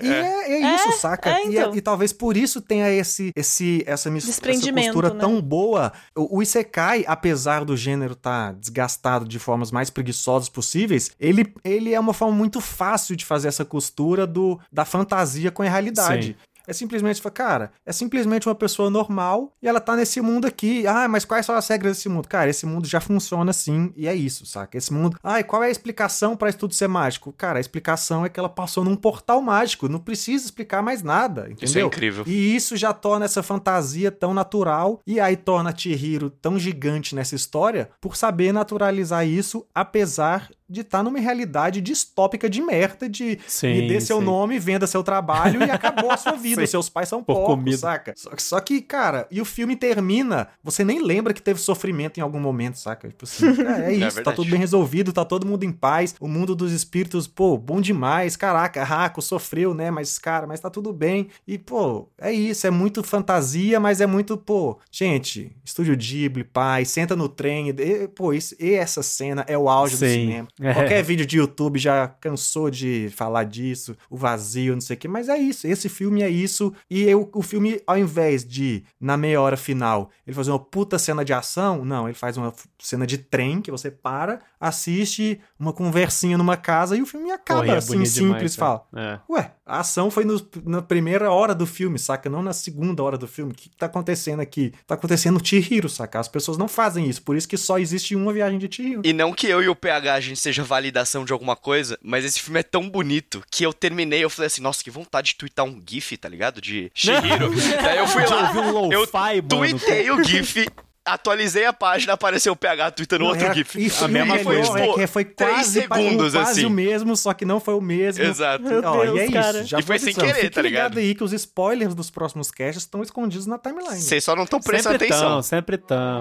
[0.00, 0.12] E é.
[0.12, 1.30] é, é isso, É, saca?
[1.30, 1.74] é, E é- então.
[1.74, 4.40] e, talvez por isso tenha esse, esse, essa, mis- essa
[4.72, 5.18] costura né?
[5.18, 5.92] tão boa.
[6.16, 11.92] O, o Isekai, apesar do gênero estar desgastado de formas mais preguiçosas possíveis, ele, ele
[11.92, 16.36] é uma forma muito fácil de fazer essa costura do, da fantasia com a realidade.
[16.38, 16.57] Sim.
[16.68, 20.86] É simplesmente, cara, é simplesmente uma pessoa normal e ela tá nesse mundo aqui.
[20.86, 22.28] Ah, mas quais são as regras desse mundo?
[22.28, 24.76] Cara, esse mundo já funciona assim e é isso, saca?
[24.76, 25.16] Esse mundo.
[25.22, 27.32] Ah, e qual é a explicação pra isso tudo ser mágico?
[27.32, 29.88] Cara, a explicação é que ela passou num portal mágico.
[29.88, 31.64] Não precisa explicar mais nada, entendeu?
[31.64, 32.24] Isso é incrível.
[32.26, 37.34] E isso já torna essa fantasia tão natural e aí torna Chihiro tão gigante nessa
[37.34, 43.68] história por saber naturalizar isso, apesar de estar numa realidade distópica de merda, de Sim,
[43.74, 44.24] me dê seu sim.
[44.24, 46.60] nome, venda seu trabalho e acabou a sua vida.
[46.62, 46.66] Sim.
[46.70, 47.76] Seus pais são comida.
[47.78, 48.12] saca?
[48.16, 52.18] Só, que- só que, cara, e o filme termina, você nem lembra que teve sofrimento
[52.18, 53.08] em algum momento, saca?
[53.08, 54.36] Tipo assim, é, é isso, tá verdade.
[54.36, 58.36] tudo bem resolvido, tá todo mundo em paz, o mundo dos espíritos, pô, bom demais,
[58.36, 59.90] caraca, Raco sofreu, né?
[59.90, 61.28] Mas, cara, mas tá tudo bem.
[61.46, 66.84] E, pô, é isso, é muito fantasia, mas é muito, pô, gente, Estúdio Ghibli, pai,
[66.84, 70.06] senta no trem, e, pô, isso, e essa cena é o auge do Sim.
[70.08, 70.48] cinema.
[70.60, 70.74] É.
[70.74, 75.06] Qualquer vídeo de YouTube já cansou de falar disso, o vazio, não sei o quê,
[75.08, 79.16] mas é isso, esse filme é isso, e eu- o filme, ao invés de, na
[79.16, 83.06] meia hora final, ele fazer uma puta cena de ação, não, ele faz uma cena
[83.06, 87.74] de trem, que você para, assiste uma conversinha numa casa e o filme acaba, Porra,
[87.74, 88.84] é assim, simples, demais, fala.
[88.94, 89.18] É.
[89.30, 92.28] Ué, a ação foi no- na primeira hora do filme, saca?
[92.28, 93.52] Não na segunda hora do filme.
[93.52, 94.72] O que, que tá acontecendo aqui?
[94.86, 96.18] Tá acontecendo Chihiro, saca?
[96.20, 99.02] As pessoas não fazem isso, por isso que só existe uma viagem de Chihiro.
[99.04, 102.24] E não que eu e o PH a gente seja validação de alguma coisa, mas
[102.24, 105.34] esse filme é tão bonito que eu terminei, eu falei assim, nossa, que vontade de
[105.36, 106.60] twittar um GIF, tá ligado?
[106.60, 107.50] De Shihiro.
[107.82, 109.06] Daí eu fui lá, um eu
[109.46, 110.66] tuitei o GIF,
[111.04, 113.90] atualizei a página, apareceu o PH tweetando Não, outro era- GIF.
[113.90, 114.78] Foi A mesma coisa.
[114.80, 116.64] é que foi Três quase, segundos, quase assim.
[116.64, 118.24] o mesmo, só que não foi o mesmo.
[118.24, 118.62] Exato.
[118.64, 119.58] Meu Ó, Deus, e é cara.
[119.60, 119.68] isso.
[119.68, 120.94] Já E foi sem querer, Fique tá ligado?
[120.94, 124.00] ligado aí que os spoilers dos próximos casts estão escondidos na timeline.
[124.00, 125.28] Vocês só não estão prestando Sempre atenção.
[125.30, 126.20] tão, sempre tão.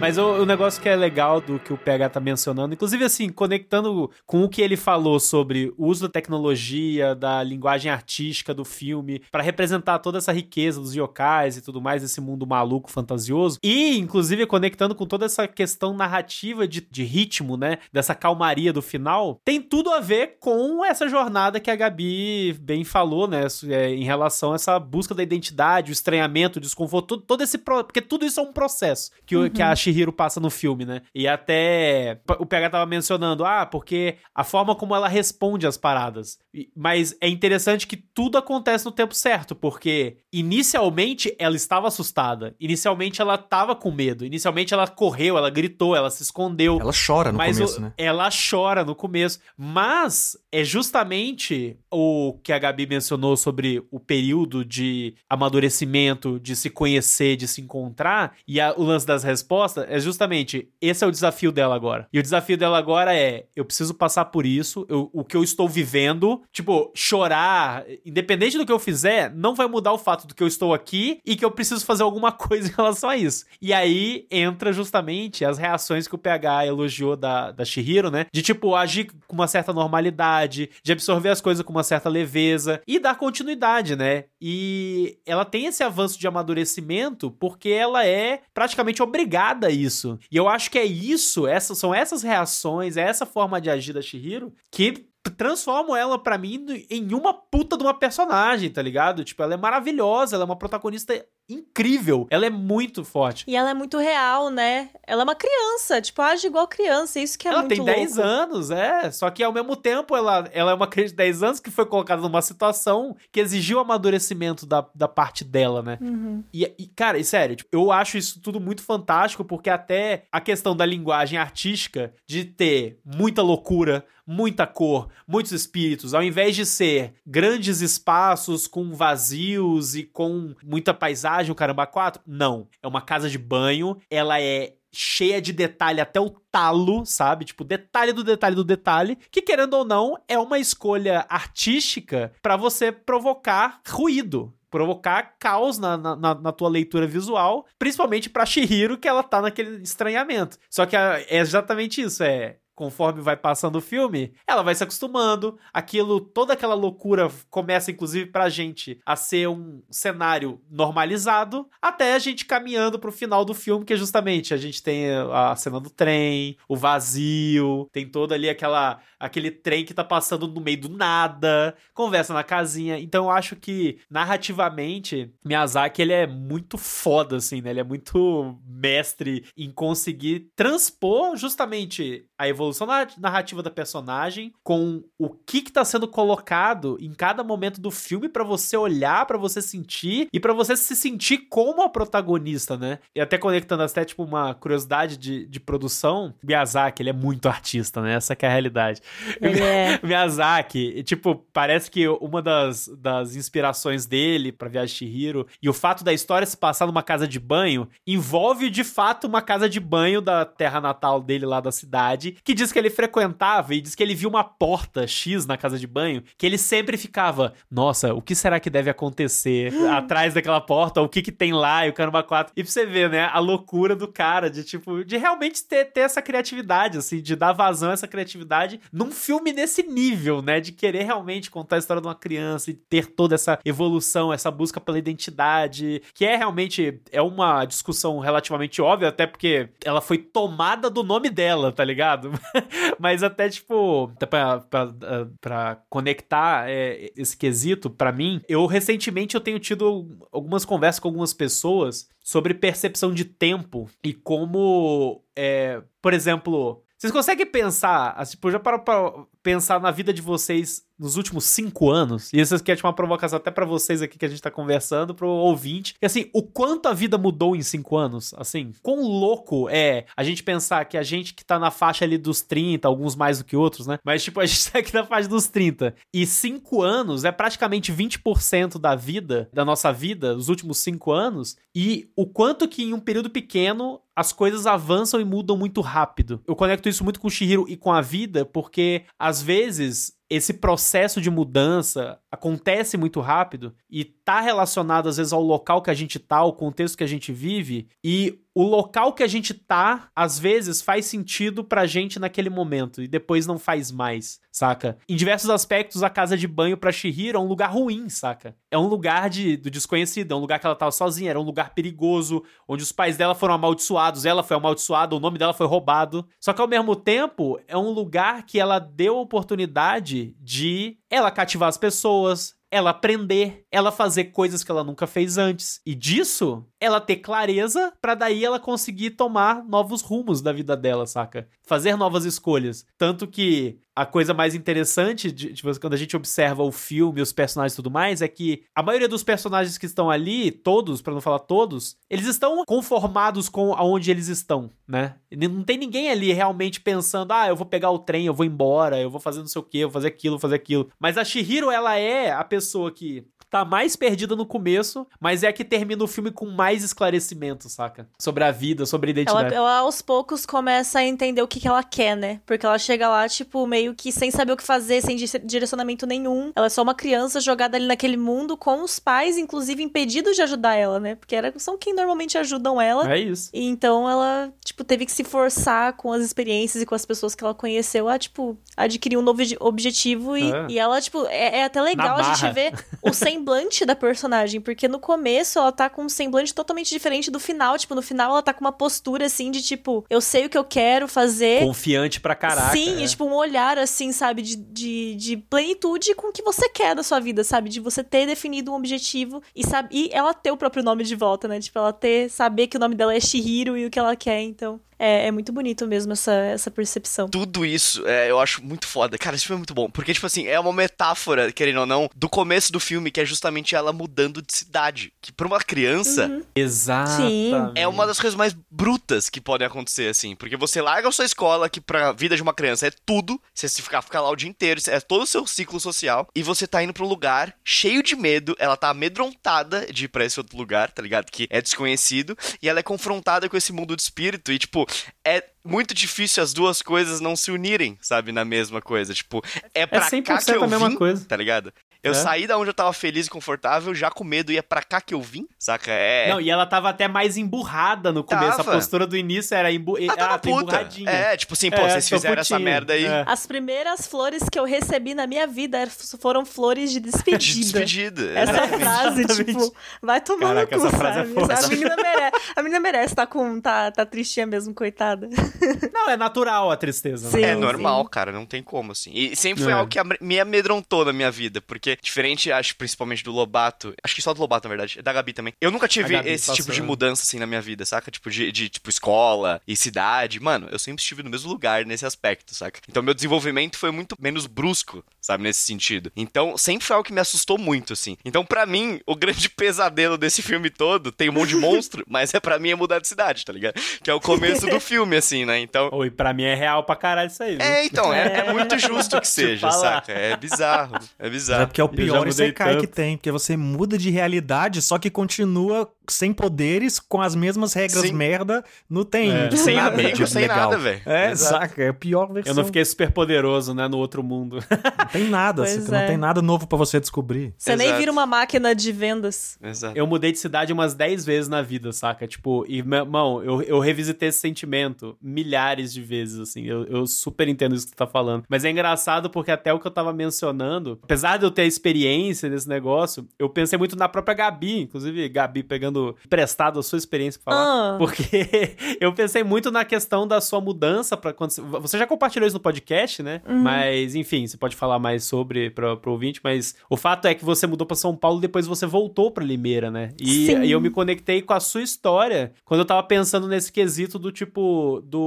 [0.00, 3.28] Mas o, o negócio que é legal do que o PH tá mencionando, inclusive assim,
[3.28, 8.64] conectando com o que ele falou sobre o uso da tecnologia, da linguagem artística do
[8.64, 13.58] filme, pra representar toda essa riqueza dos yokais e tudo mais, esse mundo maluco, fantasioso,
[13.62, 18.80] e inclusive conectando com toda essa questão narrativa de, de ritmo, né, dessa calmaria do
[18.80, 23.90] final, tem tudo a ver com essa jornada que a Gabi bem falou, né, é,
[23.90, 27.58] em relação a essa busca da identidade, o estranhamento, o desconforto, todo, todo esse.
[27.58, 31.02] Porque tudo isso é um processo que, o- que a Shihiro passa no filme, né?
[31.14, 36.38] E até o PH tava mencionando, ah, porque a forma como ela responde às paradas.
[36.76, 43.20] Mas é interessante que tudo acontece no tempo certo, porque inicialmente ela estava assustada, inicialmente
[43.20, 46.78] ela tava com medo, inicialmente ela correu, ela gritou, ela se escondeu.
[46.80, 47.92] Ela chora no Mas começo, o- né?
[47.96, 49.40] ela chora no começo.
[49.56, 56.70] Mas é justamente o que a Gabi mencionou sobre o período de amadurecimento, de se
[56.70, 61.10] conhecer, de se encontrar, e a- o lance das respostas é justamente esse é o
[61.10, 62.08] desafio dela agora.
[62.12, 65.42] E o desafio dela agora é: eu preciso passar por isso, eu- o que eu
[65.42, 70.34] estou vivendo, tipo, chorar, independente do que eu fizer, não vai mudar o fato do
[70.34, 73.44] que eu estou aqui e que eu preciso fazer alguma coisa em relação a isso.
[73.60, 78.26] E aí entra justamente as reações que o PH elogiou da, da Shihiro, né?
[78.32, 82.80] De tipo, agir com uma certa normalidade, de absorver as coisas com uma certa leveza
[82.86, 84.24] e dar continuidade, né?
[84.40, 90.18] E ela tem esse avanço de amadurecimento porque ela é praticamente obrigada isso.
[90.30, 93.92] E eu acho que é isso, essas são essas reações, é essa forma de agir
[93.92, 99.22] da Shihiro que transformam ela pra mim em uma puta de uma personagem, tá ligado?
[99.22, 102.26] Tipo, ela é maravilhosa, ela é uma protagonista incrível.
[102.30, 103.44] Ela é muito forte.
[103.46, 104.90] E ela é muito real, né?
[105.06, 108.16] Ela é uma criança, tipo, age igual criança, isso que é ela muito tem 10
[108.16, 108.30] louco.
[108.30, 109.10] anos, é.
[109.10, 111.86] Só que ao mesmo tempo ela, ela é uma criança de 10 anos que foi
[111.86, 115.98] colocada numa situação que exigiu amadurecimento da, da parte dela, né?
[116.00, 116.44] Uhum.
[116.52, 120.40] E, e, cara, e sério, tipo, eu acho isso tudo muito fantástico, porque até a
[120.40, 126.64] questão da linguagem artística, de ter muita loucura, muita cor, muitos espíritos, ao invés de
[126.64, 132.68] ser grandes espaços com vazios e com muita paisagem, o caramba quatro, não.
[132.82, 137.44] É uma casa de banho, ela é cheia de detalhe até o talo, sabe?
[137.44, 142.56] Tipo, detalhe do detalhe do detalhe, que querendo ou não, é uma escolha artística para
[142.56, 149.08] você provocar ruído, provocar caos na, na, na, tua leitura visual, principalmente pra Shihiro, que
[149.08, 150.56] ela tá naquele estranhamento.
[150.68, 155.58] Só que é exatamente isso, é conforme vai passando o filme, ela vai se acostumando.
[155.70, 162.18] Aquilo, toda aquela loucura começa, inclusive, pra gente a ser um cenário normalizado, até a
[162.18, 165.90] gente caminhando pro final do filme, que é justamente a gente tem a cena do
[165.90, 170.88] trem, o vazio, tem toda ali aquela aquele trem que tá passando no meio do
[170.88, 172.98] nada, conversa na casinha.
[172.98, 177.68] Então eu acho que narrativamente Miyazaki ele é muito foda assim, né?
[177.68, 182.86] Ele é muito mestre em conseguir transpor justamente a evolução
[183.18, 188.30] narrativa da personagem com o que que tá sendo colocado em cada momento do filme
[188.30, 192.98] para você olhar, para você sentir e para você se sentir como a protagonista, né?
[193.14, 198.00] E até conectando até tipo uma curiosidade de, de produção, Miyazaki, ele é muito artista,
[198.00, 198.14] né?
[198.14, 199.02] Essa é a realidade.
[199.38, 200.00] Ele é.
[200.02, 205.74] Miyazaki, tipo, parece que uma das, das inspirações dele pra Viagem de Chihiro e o
[205.74, 209.78] fato da história se passar numa casa de banho envolve de fato uma casa de
[209.78, 213.94] banho da terra natal dele lá da cidade, que diz que ele frequentava e diz
[213.94, 218.14] que ele viu uma porta X na casa de banho, que ele sempre ficava, nossa,
[218.14, 221.00] o que será que deve acontecer atrás daquela porta?
[221.00, 221.86] O que que tem lá?
[221.86, 222.52] E o caramba 4.
[222.56, 226.00] E pra você ver, né, a loucura do cara de tipo, de realmente ter, ter
[226.00, 230.72] essa criatividade, assim, de dar vazão a essa criatividade num filme nesse nível, né, de
[230.72, 234.80] querer realmente contar a história de uma criança e ter toda essa evolução, essa busca
[234.80, 240.88] pela identidade, que é realmente é uma discussão relativamente óbvia, até porque ela foi tomada
[240.90, 242.19] do nome dela, tá ligado?
[242.98, 244.94] Mas até, tipo, pra, pra,
[245.40, 251.08] pra conectar é, esse quesito, para mim, eu recentemente eu tenho tido algumas conversas com
[251.08, 258.32] algumas pessoas sobre percepção de tempo e como, é, por exemplo, vocês conseguem pensar, assim,
[258.32, 262.54] tipo, já para pra pensar na vida de vocês nos últimos cinco anos, e isso
[262.54, 265.94] aqui é uma provocação até para vocês aqui que a gente tá conversando, pro ouvinte,
[266.00, 270.22] e assim, o quanto a vida mudou em cinco anos, assim, quão louco é a
[270.22, 273.46] gente pensar que a gente que tá na faixa ali dos 30, alguns mais do
[273.46, 276.82] que outros, né, mas tipo, a gente tá aqui na faixa dos 30, e cinco
[276.82, 282.26] anos é praticamente 20% da vida, da nossa vida, os últimos cinco anos, e o
[282.26, 286.42] quanto que em um período pequeno as coisas avançam e mudam muito rápido.
[286.46, 290.54] Eu conecto isso muito com o Shihiro e com a vida, porque às vezes esse
[290.54, 295.94] processo de mudança acontece muito rápido e tá relacionado às vezes ao local que a
[295.94, 300.08] gente tá, ao contexto que a gente vive e o local que a gente tá
[300.14, 304.96] às vezes faz sentido pra gente naquele momento e depois não faz mais, saca?
[305.08, 308.54] Em diversos aspectos a casa de banho pra Shihiro é um lugar ruim, saca?
[308.70, 311.44] É um lugar de, do desconhecido, é um lugar que ela tava sozinha, era um
[311.44, 315.66] lugar perigoso, onde os pais dela foram amaldiçoados, ela foi amaldiçoada, o nome dela foi
[315.66, 316.24] roubado.
[316.38, 321.32] Só que ao mesmo tempo é um lugar que ela deu a oportunidade de ela
[321.32, 325.80] cativar as pessoas, ela aprender, ela fazer coisas que ela nunca fez antes.
[325.84, 331.06] E disso, ela ter clareza para daí ela conseguir tomar novos rumos da vida dela,
[331.06, 331.46] saca?
[331.62, 332.86] Fazer novas escolhas.
[332.96, 337.74] Tanto que a coisa mais interessante de, quando a gente observa o filme, os personagens
[337.74, 341.20] e tudo mais, é que a maioria dos personagens que estão ali, todos, para não
[341.20, 345.16] falar todos, eles estão conformados com aonde eles estão, né?
[345.30, 348.98] Não tem ninguém ali realmente pensando, ah, eu vou pegar o trem, eu vou embora,
[348.98, 350.88] eu vou fazer não sei o que, eu vou fazer aquilo, vou fazer aquilo.
[350.98, 355.48] Mas a Shihiro, ela é a pessoa que tá mais perdida no começo, mas é
[355.48, 358.08] a que termina o filme com mais esclarecimento, saca?
[358.18, 359.46] Sobre a vida, sobre a identidade.
[359.46, 362.40] Ela, ela aos poucos começa a entender o que, que ela quer, né?
[362.46, 366.52] Porque ela chega lá, tipo, meio que sem saber o que fazer, sem direcionamento nenhum.
[366.54, 370.42] Ela é só uma criança jogada ali naquele mundo com os pais, inclusive, impedidos de
[370.42, 371.16] ajudar ela, né?
[371.16, 373.12] Porque era, são quem normalmente ajudam ela.
[373.12, 373.50] É isso.
[373.52, 377.34] E então ela, tipo, teve que se forçar com as experiências e com as pessoas
[377.34, 380.36] que ela conheceu a, tipo, adquirir um novo objetivo.
[380.36, 380.66] E, é.
[380.68, 382.72] e ela, tipo, é, é até legal a gente ver
[383.02, 387.30] o sem semblante da personagem, porque no começo ela tá com um semblante totalmente diferente
[387.30, 387.78] do final.
[387.78, 390.58] Tipo, no final ela tá com uma postura assim de tipo, eu sei o que
[390.58, 391.60] eu quero fazer.
[391.60, 392.72] Confiante pra caraca.
[392.72, 393.04] Sim, é.
[393.04, 396.94] e, tipo, um olhar assim, sabe, de, de, de plenitude com o que você quer
[396.94, 397.70] da sua vida, sabe?
[397.70, 401.16] De você ter definido um objetivo e, sabe, e ela ter o próprio nome de
[401.16, 401.58] volta, né?
[401.60, 404.40] Tipo, ela ter, saber que o nome dela é Shihiro e o que ela quer,
[404.42, 404.80] então.
[405.00, 407.28] É, é muito bonito mesmo essa, essa percepção.
[407.28, 409.16] Tudo isso é, eu acho muito foda.
[409.16, 409.90] Cara, esse filme é muito bom.
[409.90, 413.24] Porque, tipo assim, é uma metáfora, querendo ou não, do começo do filme, que é
[413.24, 415.12] justamente ela mudando de cidade.
[415.20, 416.42] Que pra uma criança Uhum.
[416.54, 417.10] Exato.
[417.22, 417.52] Sim.
[417.74, 420.34] é uma das coisas mais brutas que podem acontecer, assim.
[420.34, 423.40] Porque você larga a sua escola, que pra vida de uma criança é tudo.
[423.54, 426.28] Você se ficar, ficar lá o dia inteiro, é todo o seu ciclo social.
[426.34, 428.54] E você tá indo pra um lugar cheio de medo.
[428.58, 431.30] Ela tá amedrontada de ir pra esse outro lugar, tá ligado?
[431.30, 432.36] Que é desconhecido.
[432.62, 434.52] E ela é confrontada com esse mundo de espírito.
[434.52, 434.86] E, tipo,
[435.24, 438.32] é muito difícil as duas coisas não se unirem, sabe?
[438.32, 439.12] Na mesma coisa.
[439.14, 439.42] Tipo,
[439.74, 441.24] é pra cá 100% que eu a mesma vim, coisa.
[441.26, 441.72] tá ligado?
[442.02, 442.14] Eu É.
[442.14, 445.02] saí da onde eu tava feliz e confortável, já com medo, e é pra cá
[445.02, 445.90] que eu vim, saca?
[445.92, 446.30] É.
[446.30, 448.56] Não, e ela tava até mais emburrada no começo.
[448.56, 448.70] Tava.
[448.70, 449.98] A postura do início era embu...
[450.08, 450.62] Ah, tava ah, puta.
[450.62, 451.10] emburradinha.
[451.10, 452.70] É, tipo assim, pô, É, vocês fizeram essa putinha.
[452.70, 453.04] merda aí.
[453.04, 453.22] É.
[453.26, 455.86] As primeiras flores que eu recebi na minha vida
[456.18, 457.38] foram flores de despedida.
[457.38, 458.32] De despedida.
[458.32, 461.24] Essa frase, tipo, vai tomar Caraca, no cu, essa frase é
[461.56, 461.64] sabe?
[461.66, 465.28] a, menina merece, a menina merece tá com, tá, tá tristinha mesmo, coitada.
[465.92, 467.30] Não, é natural a tristeza.
[467.30, 467.40] Sim.
[467.40, 467.50] né?
[467.50, 468.10] É normal, sim.
[468.10, 469.10] cara, não tem como, assim.
[469.14, 469.76] E sempre foi É.
[469.76, 474.22] algo que me amedrontou na minha vida, porque, diferente, acho, principalmente do Lobato, acho que
[474.22, 475.52] só do Lobato, na verdade, da Gabi também.
[475.60, 476.86] Eu nunca tive esse tipo passou, de né?
[476.86, 478.10] mudança, assim, na minha vida, saca?
[478.10, 480.40] Tipo, de, de, tipo, escola e cidade.
[480.40, 482.80] Mano, eu sempre estive no mesmo lugar nesse aspecto, saca?
[482.88, 485.42] Então, meu desenvolvimento foi muito menos brusco, sabe?
[485.42, 486.10] Nesse sentido.
[486.16, 488.16] Então, sempre foi algo que me assustou muito, assim.
[488.24, 492.32] Então, pra mim, o grande pesadelo desse filme todo tem um monte de monstro, mas
[492.34, 493.74] é pra mim é mudar de cidade, tá ligado?
[494.02, 495.60] Que é o começo do filme, assim, né?
[495.60, 497.64] Então, Oi, pra mim é real pra caralho isso aí, viu?
[497.64, 498.52] é, então, é, é É.
[498.52, 500.12] muito justo que seja, saca?
[500.12, 501.66] É bizarro, é Mas é bizarro.
[501.66, 505.88] porque é o pior Isekai que tem, porque você muda de realidade, só que continua
[506.08, 508.12] sem poderes, com as mesmas regras Sim.
[508.12, 509.50] merda, não tem É.
[509.52, 510.70] Sem nada amigo, sem legal.
[510.70, 511.00] nada, velho.
[511.06, 511.60] É, Exato.
[511.68, 512.50] saca, é a pior versão.
[512.50, 514.58] Eu não fiquei super poderoso, né, no outro mundo.
[514.98, 516.00] Não tem nada, Pois assim, é.
[516.00, 517.54] não tem nada novo pra você descobrir.
[517.56, 518.00] Você nem Exato.
[518.00, 519.56] vira uma máquina de vendas.
[519.62, 519.96] Exato.
[519.96, 522.26] Eu mudei de cidade umas 10 vezes na vida, saca?
[522.26, 526.64] Tipo, e, meu irmão, eu, eu revisitei esse sentimento milhares de vezes, assim.
[526.64, 528.44] Eu, eu super entendo isso que tu tá falando.
[528.48, 531.66] Mas é engraçado porque até o que eu tava mencionando, apesar de eu ter a
[531.66, 536.98] experiência nesse negócio, eu pensei muito na própria Gabi, inclusive, Gabi pegando emprestado a sua
[536.98, 537.94] experiência pra falar.
[537.94, 537.98] Ah.
[537.98, 542.46] Porque eu pensei muito na questão da sua mudança para quando você- você já compartilhou
[542.46, 543.40] isso no podcast, né?
[543.46, 547.44] Mas enfim, você pode falar mais sobre para pro ouvinte, mas o fato é que
[547.44, 550.10] você mudou para São Paulo e depois você voltou para Limeira, né?
[550.20, 554.18] E, e eu me conectei com a sua história quando eu tava pensando nesse quesito
[554.18, 555.19] do tipo do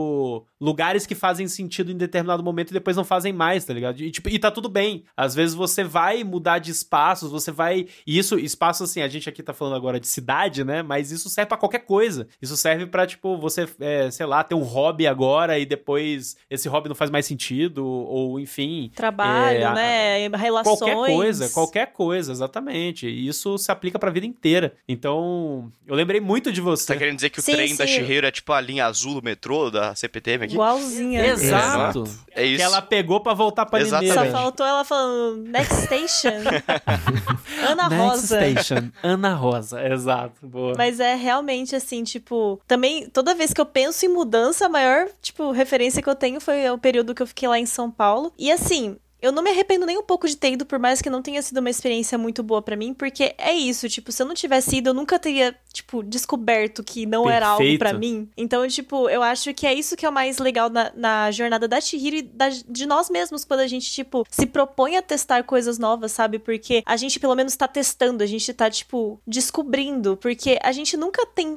[0.60, 4.00] lugares que fazem sentido em determinado momento e depois não fazem mais, tá ligado?
[4.02, 5.04] E, tipo, e tá tudo bem.
[5.16, 7.88] Às vezes você vai mudar de espaços, você vai.
[8.08, 10.82] E isso, espaço assim, a gente aqui tá falando agora de cidade, né?
[10.82, 12.28] Mas isso serve pra qualquer coisa.
[12.41, 16.68] Isso serve pra, tipo, você, é, sei lá, ter um hobby agora e depois esse
[16.70, 18.91] hobby não faz mais sentido, ou enfim.
[18.96, 20.28] Trabalho, É, a- né?
[20.38, 20.80] Relações.
[20.80, 23.08] Qualquer coisa, qualquer coisa, exatamente.
[23.08, 24.74] E isso se aplica pra vida inteira.
[24.88, 27.00] Então, eu lembrei muito de Você tá você.
[27.00, 27.94] querendo dizer que o Sim, trem da sim.
[27.94, 30.53] Chihiro é tipo a linha azul do metrô da CPTM aqui?
[30.53, 31.25] Igualzinha.
[31.25, 32.03] Exato.
[32.36, 32.57] É isso.
[32.57, 34.11] Que ela pegou pra voltar pra Exatamente.
[34.11, 34.31] Limeira.
[34.31, 36.39] Só faltou ela falando Next Station.
[37.67, 38.38] Ana Next Rosa.
[38.38, 38.89] Station.
[39.01, 40.47] Ana Rosa, exato.
[40.47, 40.73] Boa.
[40.77, 45.07] Mas é realmente assim, tipo, também toda vez que eu penso em mudança, a maior,
[45.21, 48.34] tipo, referência que eu tenho foi o período que eu fiquei lá em São Paulo.
[48.38, 51.09] E assim, eu não me arrependo nem um pouco de ter ido, por mais que
[51.09, 54.28] não tenha sido uma experiência muito boa pra mim, porque é isso, tipo, se eu
[54.28, 57.80] não tivesse ido, eu nunca teria, tipo, descoberto que não era algo Perfeito.
[57.80, 58.30] pra mim.
[58.38, 61.67] Então, tipo, eu acho que é isso que é o mais legal na, na jornada
[61.67, 65.43] da Chihiro e da- de nós mesmos, quando a gente, tipo, se propõe a testar
[65.43, 66.38] coisas novas, sabe?
[66.38, 70.97] Porque a gente, pelo menos, tá testando, a gente tá, tipo, descobrindo, porque a gente
[70.97, 71.55] nunca tem.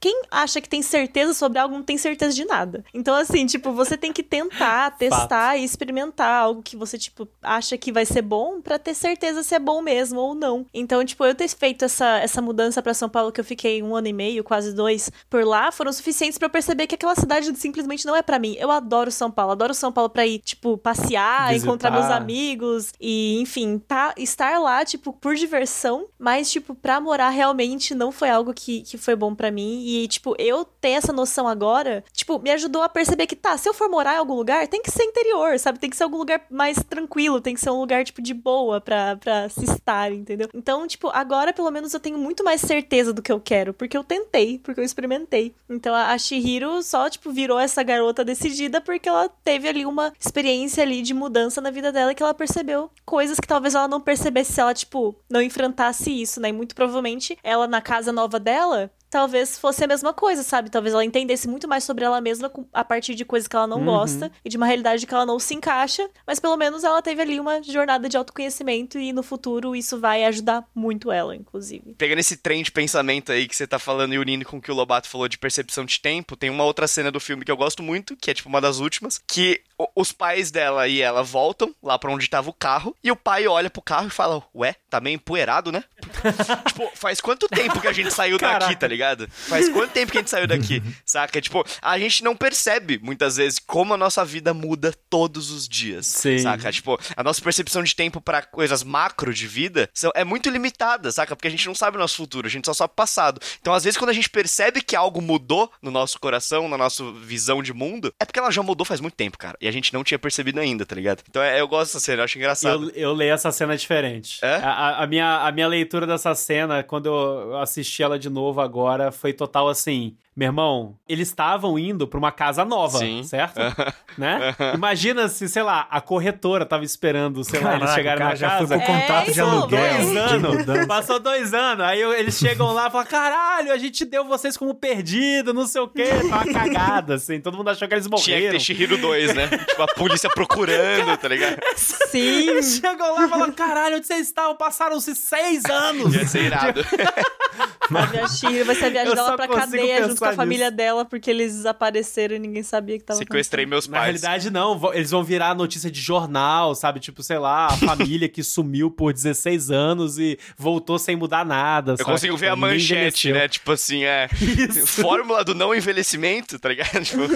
[0.00, 2.84] Quem acha que tem certeza sobre algo não tem certeza de nada.
[2.92, 7.76] Então, assim, tipo, você tem que tentar, testar e experimentar algo que você, tipo, acha
[7.78, 10.66] que vai ser bom pra ter certeza se é bom mesmo ou não.
[10.72, 13.94] Então, tipo, eu ter feito essa, essa mudança pra São Paulo, que eu fiquei um
[13.94, 17.54] ano e meio, quase dois, por lá, foram suficientes pra eu perceber que aquela cidade
[17.56, 18.56] simplesmente não é pra mim.
[18.58, 21.66] Eu adoro São Paulo, adoro São Paulo pra ir, tipo, passear, Visitar.
[21.66, 27.28] encontrar meus amigos e, enfim, tá, estar lá, tipo, por diversão, mas, tipo, pra morar
[27.30, 29.82] realmente não foi algo que, que foi bom pra mim.
[29.86, 33.68] E, tipo, eu ter essa noção agora, tipo, me ajudou a perceber que, tá, se
[33.68, 35.78] eu for morar em algum lugar, tem que ser interior, sabe?
[35.78, 38.80] Tem que ser algum lugar mais tranquilo, tem que ser um lugar, tipo, de boa
[38.80, 40.48] pra, pra se estar, entendeu?
[40.54, 43.96] Então, tipo, agora pelo menos eu tenho muito mais certeza do que eu quero, porque
[43.96, 45.54] eu tentei, porque eu experimentei.
[45.68, 50.12] Então a, a Shihiro só, tipo, virou essa garota decidida porque ela teve ali uma
[50.18, 54.00] experiência ali de mudança na vida dela que ela percebeu coisas que talvez ela não
[54.00, 56.48] percebesse se ela, tipo, não enfrentasse isso, né?
[56.48, 60.70] E muito provavelmente ela na casa nova dela talvez fosse a mesma coisa, sabe?
[60.70, 63.78] Talvez ela entendesse muito mais sobre ela mesma a partir de coisas que ela não
[63.78, 63.86] uhum.
[63.86, 67.22] gosta e de uma realidade que ela não se encaixa, mas pelo menos ela teve
[67.22, 71.94] ali uma jornada de autoconhecimento e no futuro isso vai ajudar muito ela, inclusive.
[71.94, 74.70] Pegando esse trem de pensamento aí que você tá falando e unindo com o que
[74.70, 77.56] o Lobato falou de percepção de tempo, tem uma outra cena do filme que eu
[77.56, 79.60] gosto muito, que é tipo uma das últimas, que
[79.94, 83.46] os pais dela e ela voltam lá para onde tava o carro e o pai
[83.46, 85.84] olha pro carro e fala: "Ué, tá meio empoeirado, né?"
[86.66, 88.98] tipo, faz quanto tempo que a gente saiu daqui, tá ligado?
[88.98, 89.28] ligado?
[89.30, 91.40] Faz quanto tempo que a gente saiu daqui, saca?
[91.40, 96.06] Tipo, a gente não percebe muitas vezes como a nossa vida muda todos os dias,
[96.06, 96.38] Sim.
[96.38, 96.70] saca?
[96.72, 101.10] Tipo, a nossa percepção de tempo para coisas macro de vida são, é muito limitada,
[101.12, 101.34] saca?
[101.34, 103.40] Porque a gente não sabe o nosso futuro, a gente só sabe o passado.
[103.60, 107.10] Então, às vezes, quando a gente percebe que algo mudou no nosso coração, na nossa
[107.12, 109.56] visão de mundo, é porque ela já mudou faz muito tempo, cara.
[109.60, 111.22] E a gente não tinha percebido ainda, tá ligado?
[111.28, 112.90] Então, é, eu gosto dessa cena, eu acho engraçado.
[112.90, 114.38] Eu, eu leio essa cena diferente.
[114.42, 114.56] É?
[114.56, 118.88] A, a, minha, a minha leitura dessa cena, quando eu assisti ela de novo agora,
[118.98, 120.16] agora foi total assim.
[120.38, 123.24] Meu irmão, eles estavam indo pra uma casa nova, Sim.
[123.24, 123.58] certo?
[124.16, 124.54] né?
[124.72, 128.68] Imagina se, sei lá, a corretora tava esperando, sei lá, eles chegaram na já casa.
[128.68, 129.80] Foi com contrato é, de aluguel.
[129.80, 130.86] Dois anos.
[130.86, 131.84] Passou dois anos.
[131.84, 135.80] Aí eles chegam lá e falam: caralho, a gente deu vocês como perdido, não sei
[135.80, 136.06] o quê.
[136.30, 137.40] Tá uma cagada, assim.
[137.40, 138.24] Todo mundo achou que eles morreram.
[138.24, 139.48] Tinha que ter Shihiro 2, né?
[139.66, 141.58] tipo, a polícia procurando, tá ligado?
[141.74, 142.50] Sim.
[142.50, 144.54] Eles chegam lá e falam: caralho, onde vocês estavam?
[144.54, 146.14] Passaram-se seis anos.
[146.14, 146.80] Ia ser irado.
[148.22, 151.30] a Shihiro vai ser a viagem dela pra cadeia junto com a família dela, porque
[151.30, 153.98] eles desapareceram e ninguém sabia que tava Sequestrei meus pais.
[153.98, 154.94] Na realidade, não.
[154.94, 157.00] Eles vão virar notícia de jornal, sabe?
[157.00, 161.96] Tipo, sei lá, a família que sumiu por 16 anos e voltou sem mudar nada.
[161.98, 163.48] Eu consigo ver a manchete, né?
[163.48, 164.28] Tipo assim, é.
[164.40, 165.02] Isso.
[165.02, 166.88] Fórmula do não envelhecimento, tá ligado?
[167.04, 167.28] Tipo...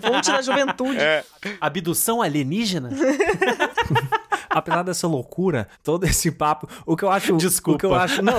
[0.00, 0.98] Fonte da juventude.
[0.98, 1.24] É.
[1.60, 2.90] Abdução alienígena?
[4.58, 7.36] apesar dessa loucura, todo esse papo, o que eu acho.
[7.36, 7.76] Desculpa.
[7.76, 8.22] O que eu acho.
[8.22, 8.38] Não.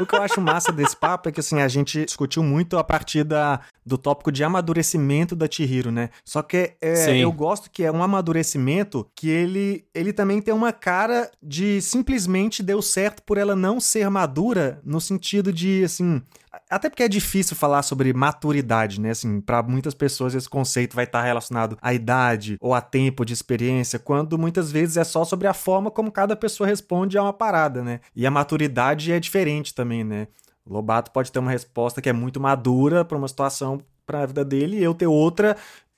[0.00, 2.84] o que eu acho massa desse papo é que, assim, a gente discutiu muito a
[2.84, 6.10] partir da, do tópico de amadurecimento da Chihiro, né?
[6.24, 10.72] Só que é, eu gosto que é um amadurecimento que ele, ele também tem uma
[10.72, 16.22] cara de simplesmente deu certo por ela não ser madura, no sentido de, assim,
[16.68, 19.10] até porque é difícil falar sobre maturidade, né?
[19.10, 23.32] Assim, para muitas pessoas esse conceito vai estar relacionado à idade ou a tempo de
[23.32, 27.32] experiência, quando muitas vezes é só sobre a forma como cada pessoa responde a uma
[27.32, 28.00] parada, né?
[28.14, 30.28] E a maturidade é diferente também, né?
[30.64, 34.26] O Lobato pode ter uma resposta que é muito madura para uma situação para a
[34.26, 35.56] vida dele e eu ter outra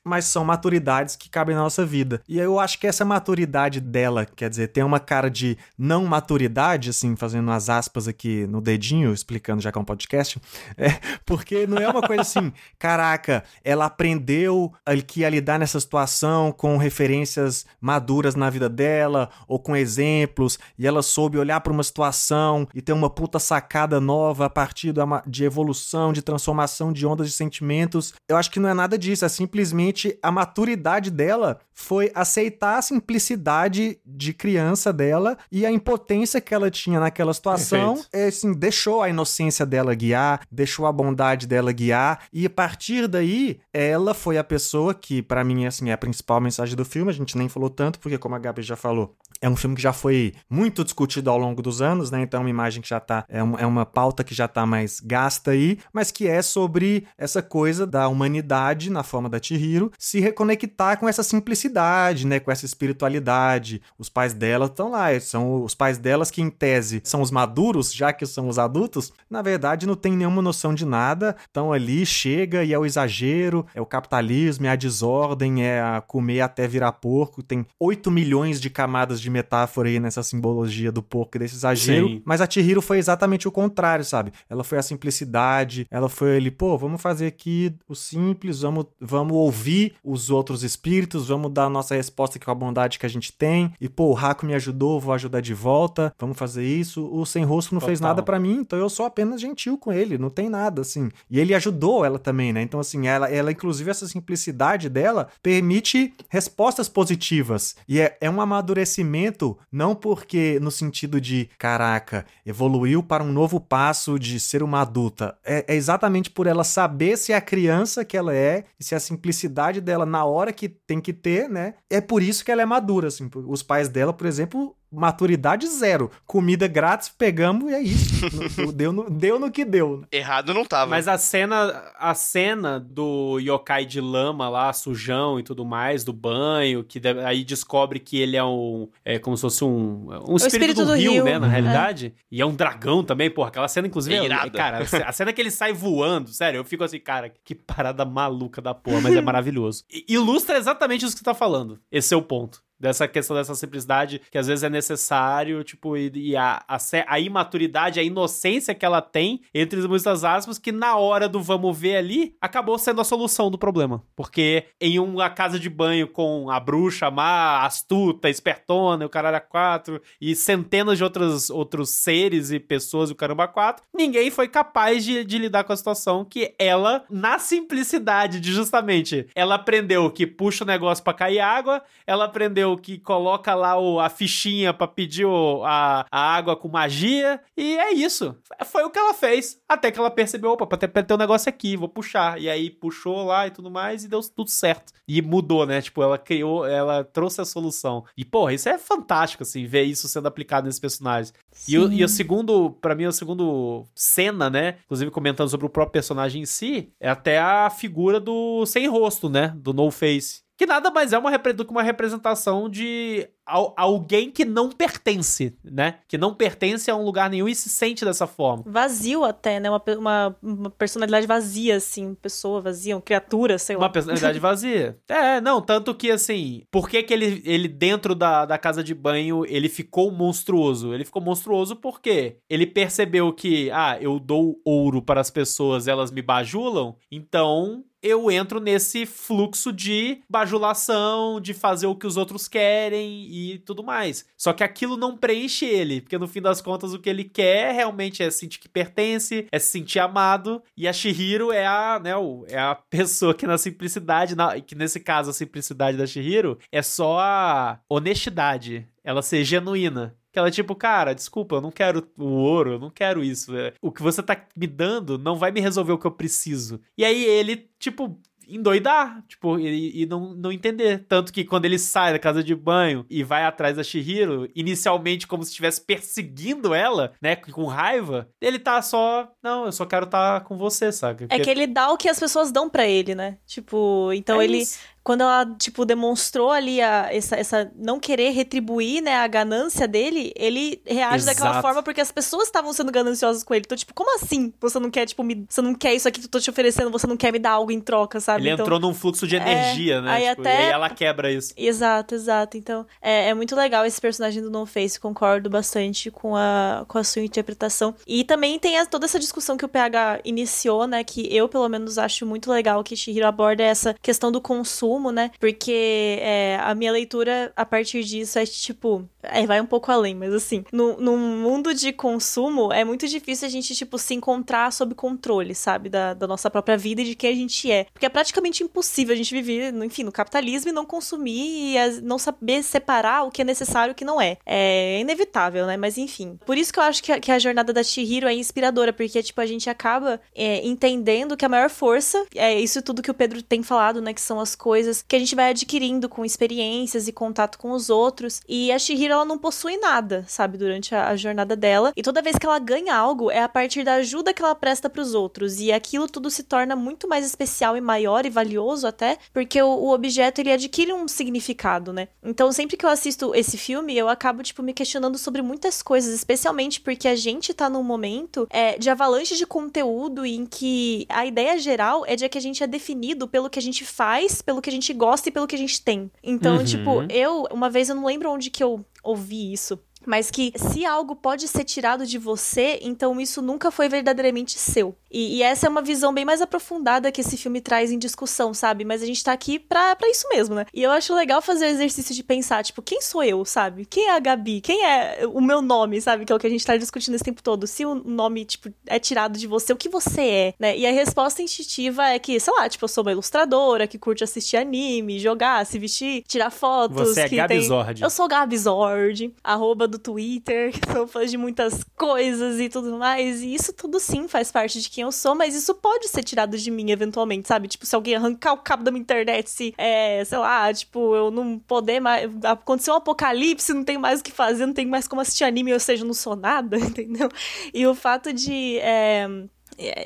[0.08, 2.20] mas são maturidades que cabem na nossa vida.
[2.26, 6.90] E eu acho que essa maturidade dela, quer dizer, tem uma cara de não maturidade,
[6.90, 10.40] assim, fazendo as aspas aqui no dedinho, explicando já que é um podcast,
[10.76, 14.72] é, porque não é uma coisa assim, caraca, ela aprendeu
[15.06, 20.86] que ia lidar nessa situação com referências maduras na vida dela, ou com exemplos, e
[20.86, 24.94] ela soube olhar para uma situação e ter uma puta sacada nova a partir
[25.26, 28.14] de evolução, de transformação de ondas de sentimentos.
[28.28, 32.82] Eu acho que não é nada disso, é simplesmente a maturidade dela foi aceitar a
[32.82, 38.02] simplicidade de criança dela e a impotência que ela tinha naquela situação.
[38.12, 43.06] É, assim, deixou a inocência dela guiar, deixou a bondade dela guiar, e a partir
[43.06, 47.10] daí, ela foi a pessoa que, para mim, assim, é a principal mensagem do filme.
[47.10, 49.82] A gente nem falou tanto, porque, como a Gabi já falou, é um filme que
[49.82, 52.22] já foi muito discutido ao longo dos anos, né?
[52.22, 53.24] Então é uma imagem que já tá.
[53.28, 57.06] É, um, é uma pauta que já tá mais gasta aí, mas que é sobre
[57.16, 62.40] essa coisa da humanidade, na forma da Chihiro, se reconectar com essa simplicidade, né?
[62.40, 63.80] Com essa espiritualidade.
[63.96, 67.92] Os pais dela estão lá, são os pais delas que, em tese, são os maduros,
[67.92, 72.04] já que são os adultos, na verdade não tem nenhuma noção de nada, estão ali,
[72.04, 76.66] chega e é o exagero, é o capitalismo, é a desordem, é a comer até
[76.66, 81.36] virar porco, tem 8 milhões de camadas de de metáfora aí nessa simbologia do porco
[81.36, 82.08] e desse exagero.
[82.08, 82.22] Sim.
[82.24, 84.32] Mas a Chihiro foi exatamente o contrário, sabe?
[84.48, 89.34] Ela foi a simplicidade, ela foi ali, pô, vamos fazer aqui o simples, vamos, vamos
[89.34, 89.67] ouvir
[90.02, 93.72] os outros espíritos, vamos dar a nossa resposta com a bondade que a gente tem.
[93.80, 97.08] E, pô, o Raku me ajudou, vou ajudar de volta, vamos fazer isso.
[97.12, 97.88] O Sem Rosto não Total.
[97.88, 101.10] fez nada para mim, então eu sou apenas gentil com ele, não tem nada, assim.
[101.30, 102.62] E ele ajudou ela também, né?
[102.62, 107.76] Então, assim, ela, ela inclusive, essa simplicidade dela permite respostas positivas.
[107.88, 113.60] E é, é um amadurecimento não porque no sentido de, caraca, evoluiu para um novo
[113.60, 115.36] passo de ser uma adulta.
[115.44, 118.94] É, é exatamente por ela saber se é a criança que ela é e se
[118.94, 121.74] é a simplicidade maturidade dela na hora que tem que ter, né?
[121.90, 123.28] É por isso que ela é madura, assim.
[123.46, 126.10] Os pais dela, por exemplo, maturidade zero.
[126.26, 128.72] Comida grátis, pegamos e é isso.
[128.72, 130.04] deu, no, deu no que deu.
[130.10, 130.90] Errado não tava.
[130.90, 136.12] Mas a cena, a cena do yokai de lama lá, sujão e tudo mais, do
[136.12, 138.88] banho, que deve, aí descobre que ele é um.
[139.04, 140.08] É como se fosse um.
[140.28, 141.38] Um espírito, espírito do, do rio, rio, né?
[141.38, 141.50] Na é.
[141.50, 142.14] realidade.
[142.30, 143.48] E é um dragão também, porra.
[143.48, 144.14] Aquela cena, inclusive.
[144.14, 144.50] É é- irado.
[144.52, 148.60] cara, a cena que ele sai voando, sério, eu fico assim, cara, que parada maluca
[148.60, 149.84] da porra, mas é maravilhoso.
[150.08, 151.80] Ilustra exatamente isso que você tá falando.
[151.90, 152.62] Esse é o ponto.
[152.78, 157.20] Dessa questão dessa simplicidade que às vezes é necessário, tipo, e, e a, a, a
[157.20, 161.96] imaturidade, a inocência que ela tem, entre muitas aspas, que na hora do vamos ver
[161.96, 164.02] ali, acabou sendo a solução do problema.
[164.14, 169.40] Porque em uma casa de banho com a bruxa má, astuta, espertona, o caralho a
[169.40, 175.04] quatro, e centenas de outros, outros seres e pessoas o caramba quatro, ninguém foi capaz
[175.04, 180.26] de, de lidar com a situação que ela, na simplicidade de justamente, ela aprendeu que
[180.26, 184.86] puxa o negócio pra cair água, ela aprendeu que coloca lá o, a fichinha pra
[184.86, 188.36] pedir o- a, a água com magia, e é isso.
[188.66, 189.60] Foi o que ela fez.
[189.68, 192.40] Até que ela percebeu, opa, pra ter, pra ter um negócio aqui, vou puxar.
[192.40, 194.92] E aí puxou lá e tudo mais, e deu tudo certo.
[195.06, 195.80] E mudou, né?
[195.80, 198.04] Tipo, ela criou, ela trouxe a solução.
[198.16, 201.32] E, porra, isso é fantástico, assim, ver isso sendo aplicado nesses personagens.
[201.66, 204.76] E o, e o segundo, pra mim, o segundo cena, né?
[204.84, 209.28] Inclusive comentando sobre o próprio personagem em si, é até a figura do sem rosto,
[209.28, 209.52] né?
[209.56, 210.42] Do No Face.
[210.58, 215.56] Que nada mais é uma, do que uma representação de al- alguém que não pertence,
[215.64, 215.96] né?
[216.06, 218.62] Que não pertence a um lugar nenhum e se sente dessa forma.
[218.66, 219.68] Vazio até, né?
[219.70, 222.14] Uma, uma, uma personalidade vazia, assim.
[222.14, 223.82] Pessoa vazia, uma criatura, sei lá.
[223.82, 224.96] Uma personalidade vazia.
[225.08, 228.94] É, não, tanto que assim, por que, que ele, ele dentro da, da casa de
[228.94, 230.92] banho, ele ficou monstruoso?
[230.94, 236.10] Ele ficou monstruoso porque ele percebeu que, ah, eu dou ouro para as pessoas, elas
[236.10, 242.46] me bajulam, então eu entro nesse fluxo de bajulação, de fazer o que os outros
[242.48, 244.26] querem e tudo mais.
[244.36, 247.72] Só que aquilo não preenche ele, porque no fim das contas o que ele quer
[247.74, 252.10] realmente é sentir que pertence, é se sentir amado, e a Shihiro é a, né,
[252.48, 256.82] é a pessoa que na simplicidade, na- que nesse caso a simplicidade da Shihiro é
[256.82, 260.14] só a honestidade, ela ser genuína.
[260.30, 263.56] Que ela é tipo, cara, desculpa, eu não quero o ouro, eu não quero isso.
[263.56, 266.78] é, O que você tá me dando não vai me resolver o que eu preciso.
[266.98, 271.04] E aí ele, tipo, endoidar, tipo, e, e não, não entender.
[271.08, 275.26] Tanto que quando ele sai da casa de banho e vai atrás da Shihiro, inicialmente
[275.26, 280.04] como se estivesse perseguindo ela, né, com raiva, ele tá só, não, eu só quero
[280.04, 281.26] estar com você, saca?
[281.28, 283.38] É que ele dá o que as pessoas dão pra ele, né?
[283.46, 284.58] Tipo, então É ele.
[284.58, 284.78] isso.
[285.08, 290.34] Quando ela, tipo, demonstrou ali a, essa, essa não querer retribuir, né, a ganância dele,
[290.36, 291.62] ele reage daquela Exato.
[291.62, 293.62] forma porque as pessoas estavam sendo gananciosas com ele.
[293.64, 294.52] Então, tipo, como assim?
[294.60, 296.90] Você não quer, tipo, me, você não quer isso aqui que eu tô te oferecendo,
[296.90, 298.42] você não quer me dar algo em troca, sabe?
[298.42, 300.10] Ele Então- entrou num fluxo de energia, né?
[300.12, 301.54] aí tipo, até- E aí ela quebra isso.
[301.56, 302.58] Exato, exato.
[302.58, 306.98] Então, é, é muito legal esse personagem do No Face, concordo bastante com a, com
[306.98, 307.94] a sua interpretação.
[308.06, 311.66] E também tem a- toda essa discussão que o PH iniciou, né, que eu, pelo
[311.66, 316.74] menos, acho muito legal que Shihiro aborda essa questão do consumo, né, porque é, a
[316.74, 319.08] minha leitura, a partir disso, é tipo...
[319.22, 323.46] É, vai um pouco além, mas assim, no, num mundo de consumo, é muito difícil
[323.46, 327.14] a gente, tipo, se encontrar sob controle, sabe, da, da nossa própria vida e de
[327.14, 327.84] quem a gente é.
[327.92, 332.00] Porque é praticamente impossível a gente viver, enfim, no capitalismo e não consumir e as-
[332.00, 334.38] não saber separar o que é necessário e o que não é.
[334.46, 335.76] É inevitável, né?
[335.76, 336.38] Mas enfim.
[336.46, 339.22] Por isso que eu acho que a, que a jornada da Chihiro é inspiradora, porque,
[339.22, 343.14] tipo, a gente acaba é, entendendo que a maior força é isso tudo que o
[343.14, 344.14] Pedro tem falado, né?
[344.14, 347.90] Que são as coisas que a gente vai adquirindo com experiências e contato com os
[347.90, 348.40] outros.
[348.48, 350.58] E a Chihiro, ela não possui nada, sabe?
[350.58, 351.92] Durante a, a jornada dela.
[351.96, 354.88] E toda vez que ela ganha algo, é a partir da ajuda que ela presta
[354.88, 355.60] pros outros.
[355.60, 359.68] E aquilo tudo se torna muito mais especial e maior e valioso até, porque o,
[359.68, 362.08] o objeto, ele adquire um significado, né?
[362.22, 366.14] Então, sempre que eu assisto esse filme, eu acabo, tipo, me questionando sobre muitas coisas,
[366.14, 371.26] especialmente porque a gente tá num momento é, de avalanche de conteúdo em que a
[371.26, 374.60] ideia geral é de que a gente é definido pelo que a gente faz, pelo
[374.60, 376.10] que a gente gosta e pelo que a gente tem.
[376.22, 376.64] Então, Uhum.
[376.64, 379.78] tipo, eu, uma vez eu não lembro onde que eu ouvi isso.
[380.08, 384.96] Mas que se algo pode ser tirado de você, então isso nunca foi verdadeiramente seu.
[385.10, 388.54] E, e essa é uma visão bem mais aprofundada que esse filme traz em discussão,
[388.54, 388.86] sabe?
[388.86, 390.64] Mas a gente tá aqui pra, pra isso mesmo, né?
[390.72, 393.84] E eu acho legal fazer o exercício de pensar, tipo, quem sou eu, sabe?
[393.84, 394.62] Quem é a Gabi?
[394.62, 396.24] Quem é o meu nome, sabe?
[396.24, 397.66] Que é o que a gente tá discutindo esse tempo todo.
[397.66, 400.78] Se o nome, tipo, é tirado de você, o que você é, né?
[400.78, 404.24] E a resposta instintiva é que, sei lá, tipo, eu sou uma ilustradora que curte
[404.24, 407.08] assistir anime, jogar, se vestir, tirar fotos.
[407.08, 407.68] Você é que Gabi tem...
[407.68, 408.02] Zord.
[408.02, 412.96] Eu sou Gabi Zord, arroba do Twitter, que são fãs de muitas coisas e tudo
[412.98, 413.42] mais.
[413.42, 416.56] E isso tudo sim faz parte de quem eu sou, mas isso pode ser tirado
[416.56, 417.68] de mim eventualmente, sabe?
[417.68, 421.30] Tipo, se alguém arrancar o cabo da minha internet, se, é, sei lá, tipo, eu
[421.30, 422.30] não poder mais.
[422.44, 425.72] Aconteceu um apocalipse, não tem mais o que fazer, não tem mais como assistir anime,
[425.72, 427.28] ou seja, não sou nada, entendeu?
[427.74, 428.78] E o fato de.
[428.78, 429.28] É,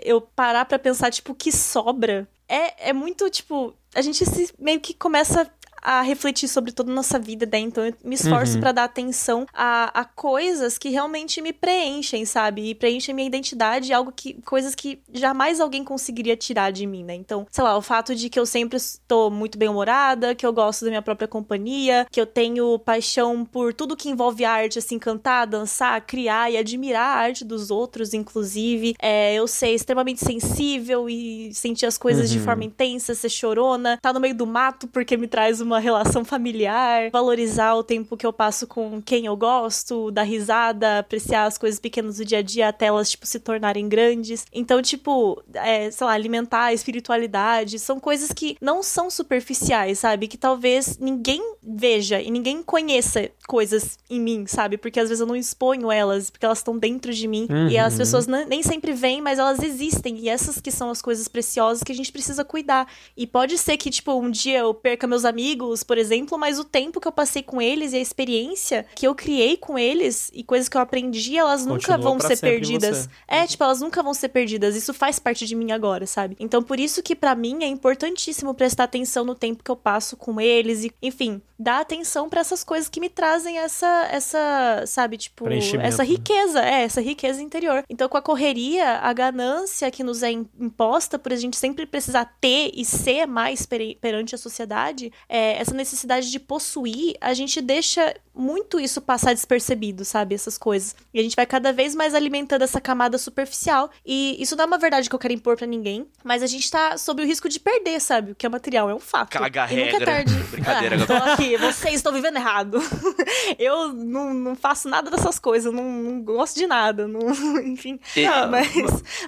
[0.05, 4.53] eu parar pra pensar, tipo, o que sobra é, é muito, tipo, a gente se,
[4.59, 5.51] meio que começa
[5.83, 7.59] a refletir sobre toda a nossa vida, né?
[7.59, 8.61] Então eu me esforço uhum.
[8.61, 12.71] para dar atenção a, a coisas que realmente me preenchem, sabe?
[12.71, 17.15] E preenchem minha identidade, algo que coisas que jamais alguém conseguiria tirar de mim, né?
[17.15, 20.85] Então, sei lá, o fato de que eu sempre estou muito bem-humorada, que eu gosto
[20.85, 25.47] da minha própria companhia, que eu tenho paixão por tudo que envolve arte, assim, cantar,
[25.47, 28.95] dançar, criar e admirar a arte dos outros, inclusive.
[29.01, 32.39] É, eu ser extremamente sensível e sentir as coisas uhum.
[32.39, 35.81] de forma intensa, ser chorona, tá no meio do mato porque me traz uma uma
[35.81, 41.45] relação familiar, valorizar o tempo que eu passo com quem eu gosto, dar risada, apreciar
[41.45, 44.47] as coisas pequenas do dia a dia até elas, tipo, se tornarem grandes.
[44.53, 50.29] Então, tipo, é, sei lá, alimentar a espiritualidade são coisas que não são superficiais, sabe?
[50.29, 54.79] Que talvez ninguém veja e ninguém conheça coisas em mim, sabe?
[54.79, 57.69] Porque às vezes eu não exponho elas, porque elas estão dentro de mim uhum.
[57.69, 61.29] e as pessoas nem sempre veem, mas elas existem e essas que são as coisas
[61.29, 62.91] preciosas que a gente precisa cuidar.
[63.15, 66.65] E pode ser que, tipo, um dia eu perca meus amigos por exemplo, mas o
[66.65, 70.43] tempo que eu passei com eles e a experiência que eu criei com eles e
[70.43, 73.09] coisas que eu aprendi, elas Continua nunca vão ser perdidas.
[73.29, 74.75] É, tipo, elas nunca vão ser perdidas.
[74.75, 76.37] Isso faz parte de mim agora, sabe?
[76.41, 80.17] Então, por isso que para mim é importantíssimo prestar atenção no tempo que eu passo
[80.17, 85.17] com eles e, enfim, dar atenção para essas coisas que me trazem essa essa, sabe,
[85.17, 86.09] tipo, essa né?
[86.09, 86.81] riqueza, né?
[86.81, 87.85] é, essa riqueza interior.
[87.89, 92.25] Então, com a correria, a ganância que nos é imposta por a gente sempre precisar
[92.41, 93.67] ter e ser mais
[94.01, 100.05] perante a sociedade, é, essa necessidade de possuir, a gente deixa muito isso passar despercebido,
[100.05, 100.35] sabe?
[100.35, 100.95] Essas coisas.
[101.13, 103.91] E a gente vai cada vez mais alimentando essa camada superficial.
[104.05, 106.71] E isso não é uma verdade que eu quero impor para ninguém, mas a gente
[106.71, 108.33] tá sob o risco de perder, sabe?
[108.33, 109.31] O que é material, é um fato.
[109.31, 109.93] Caga e regra.
[109.93, 110.35] nunca é tarde.
[110.51, 112.79] Brincadeira, ah, tô aqui, vocês estão vivendo errado.
[113.59, 117.21] eu não, não faço nada dessas coisas, não, não gosto de nada, não,
[117.65, 117.99] enfim.
[118.17, 118.27] E...
[118.51, 118.69] Mas,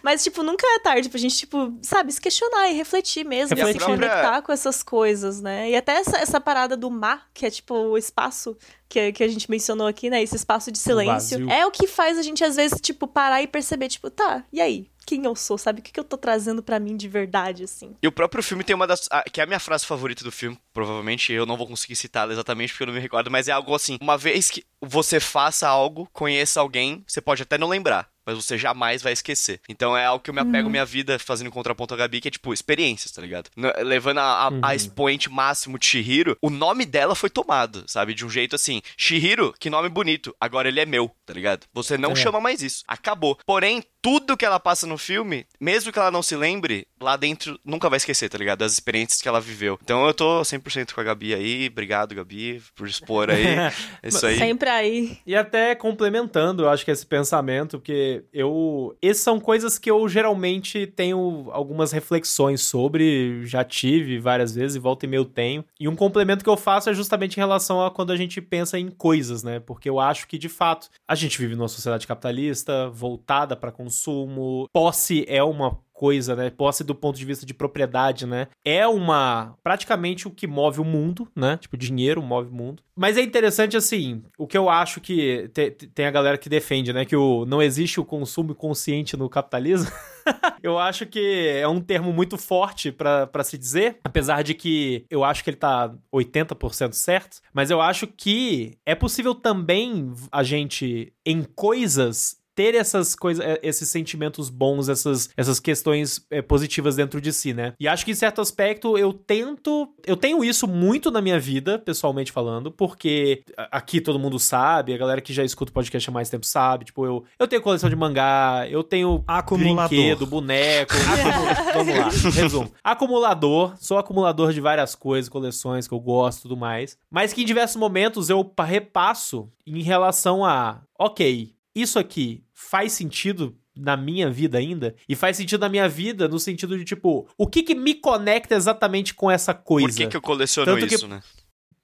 [0.02, 3.80] mas, tipo, nunca é tarde pra gente, tipo, sabe, se questionar e refletir mesmo, refletir.
[3.80, 5.70] se conectar com essas coisas, né?
[5.70, 8.56] E até essa, essa parada do mar, que é tipo o espaço
[8.88, 10.22] que, que a gente mencionou aqui, né?
[10.22, 11.50] Esse espaço de silêncio.
[11.50, 14.60] É o que faz a gente, às vezes, tipo, parar e perceber, tipo, tá, e
[14.60, 14.86] aí?
[15.04, 15.80] Quem eu sou, sabe?
[15.80, 17.96] O que, que eu tô trazendo para mim de verdade, assim.
[18.02, 19.08] E o próprio filme tem uma das.
[19.32, 21.32] que é a minha frase favorita do filme, provavelmente.
[21.32, 23.98] Eu não vou conseguir citá-la exatamente porque eu não me recordo, mas é algo assim:
[24.00, 28.56] uma vez que você faça algo, conheça alguém, você pode até não lembrar mas você
[28.56, 29.60] jamais vai esquecer.
[29.68, 30.70] Então é algo que eu me apego uhum.
[30.70, 33.50] minha vida fazendo contraponto a Gabi, que é tipo, experiências, tá ligado?
[33.82, 34.60] Levando a, a, uhum.
[34.62, 38.14] a expoente máximo de Shihiro, o nome dela foi tomado, sabe?
[38.14, 41.66] De um jeito assim, Shihiro, que nome bonito, agora ele é meu, tá ligado?
[41.72, 42.16] Você não é.
[42.16, 42.82] chama mais isso.
[42.88, 43.38] Acabou.
[43.46, 47.58] Porém, tudo que ela passa no filme, mesmo que ela não se lembre, lá dentro
[47.64, 48.58] nunca vai esquecer, tá ligado?
[48.58, 49.78] Das experiências que ela viveu.
[49.82, 51.68] Então eu tô 100% com a Gabi aí.
[51.72, 53.46] Obrigado, Gabi, por expor aí.
[53.46, 53.72] É
[54.04, 54.36] isso aí.
[54.36, 55.16] Sempre aí.
[55.26, 58.94] E até complementando, eu acho que esse pensamento, porque eu.
[59.00, 64.78] Essas são coisas que eu geralmente tenho algumas reflexões sobre, já tive várias vezes e
[64.78, 65.64] volta e meio tenho.
[65.80, 68.78] E um complemento que eu faço é justamente em relação a quando a gente pensa
[68.78, 69.60] em coisas, né?
[69.60, 73.93] Porque eu acho que, de fato, a gente vive numa sociedade capitalista, voltada para consumo
[73.94, 74.68] consumo.
[74.72, 76.50] Posse é uma coisa, né?
[76.50, 78.48] Posse do ponto de vista de propriedade, né?
[78.64, 81.56] É uma praticamente o que move o mundo, né?
[81.56, 82.82] Tipo, dinheiro move o mundo.
[82.96, 86.92] Mas é interessante assim, o que eu acho que te, tem a galera que defende,
[86.92, 89.90] né, que o não existe o consumo consciente no capitalismo.
[90.62, 95.22] eu acho que é um termo muito forte para se dizer, apesar de que eu
[95.24, 101.12] acho que ele tá 80% certo, mas eu acho que é possível também a gente
[101.24, 107.20] em coisas ter essas coisas, é, esses sentimentos bons, essas, essas questões é, positivas dentro
[107.20, 107.74] de si, né?
[107.78, 111.78] E acho que em certo aspecto eu tento, eu tenho isso muito na minha vida,
[111.78, 116.12] pessoalmente falando, porque aqui todo mundo sabe, a galera que já escuta o podcast há
[116.12, 119.88] mais tempo sabe, tipo, eu, eu tenho coleção de mangá, eu tenho acumulador.
[119.88, 120.94] brinquedo, boneco,
[121.74, 122.72] vamos lá, resumo.
[122.82, 127.42] Acumulador, sou acumulador de várias coisas, coleções que eu gosto e tudo mais, mas que
[127.42, 134.30] em diversos momentos eu repasso em relação a, ok, isso aqui faz sentido na minha
[134.30, 134.94] vida ainda?
[135.08, 138.54] E faz sentido na minha vida no sentido de tipo o que que me conecta
[138.54, 141.10] exatamente com essa coisa por que que eu coleciono Tanto isso que...
[141.10, 141.22] né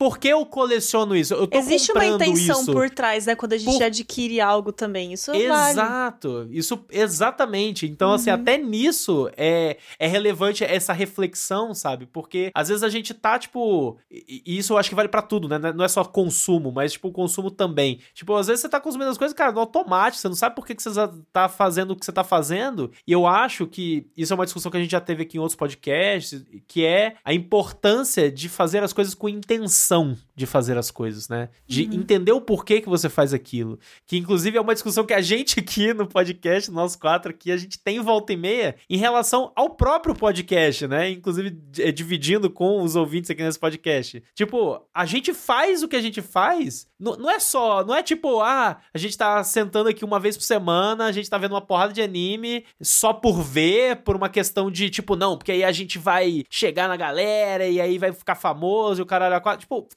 [0.01, 1.35] por que eu coleciono isso?
[1.35, 2.73] Eu tô Existe uma intenção isso.
[2.73, 3.35] por trás, né?
[3.35, 5.13] Quando a gente Por- adquire algo também.
[5.13, 5.73] Isso vale.
[5.73, 7.85] Exato, isso exatamente.
[7.87, 12.07] Então, assim, até nisso é, é relevante essa reflexão, sabe?
[12.07, 13.99] Porque às vezes a gente tá, tipo.
[14.11, 15.59] E isso eu acho que vale pra tudo, né?
[15.59, 18.01] Não é só consumo, mas, tipo, o consumo também.
[18.15, 20.65] Tipo, às vezes você tá consumindo as coisas, cara, no automático, você não sabe por
[20.67, 20.91] que, que você
[21.31, 22.91] tá fazendo o que você tá fazendo.
[23.07, 25.41] E eu acho que isso é uma discussão que a gente já teve aqui em
[25.41, 29.90] outros podcasts, que é a importância de fazer as coisas com intenção
[30.35, 31.49] de fazer as coisas, né?
[31.67, 33.79] De entender o porquê que você faz aquilo.
[34.07, 37.57] Que inclusive é uma discussão que a gente aqui no podcast, nós quatro aqui, a
[37.57, 41.11] gente tem volta e meia em relação ao próprio podcast, né?
[41.11, 44.23] Inclusive eh, dividindo com os ouvintes aqui nesse podcast.
[44.35, 48.03] Tipo, a gente faz o que a gente faz, não, não é só, não é
[48.03, 51.53] tipo, ah, a gente tá sentando aqui uma vez por semana, a gente tá vendo
[51.53, 55.65] uma porrada de anime só por ver, por uma questão de tipo, não, porque aí
[55.65, 59.41] a gente vai chegar na galera e aí vai ficar famoso e o caralho a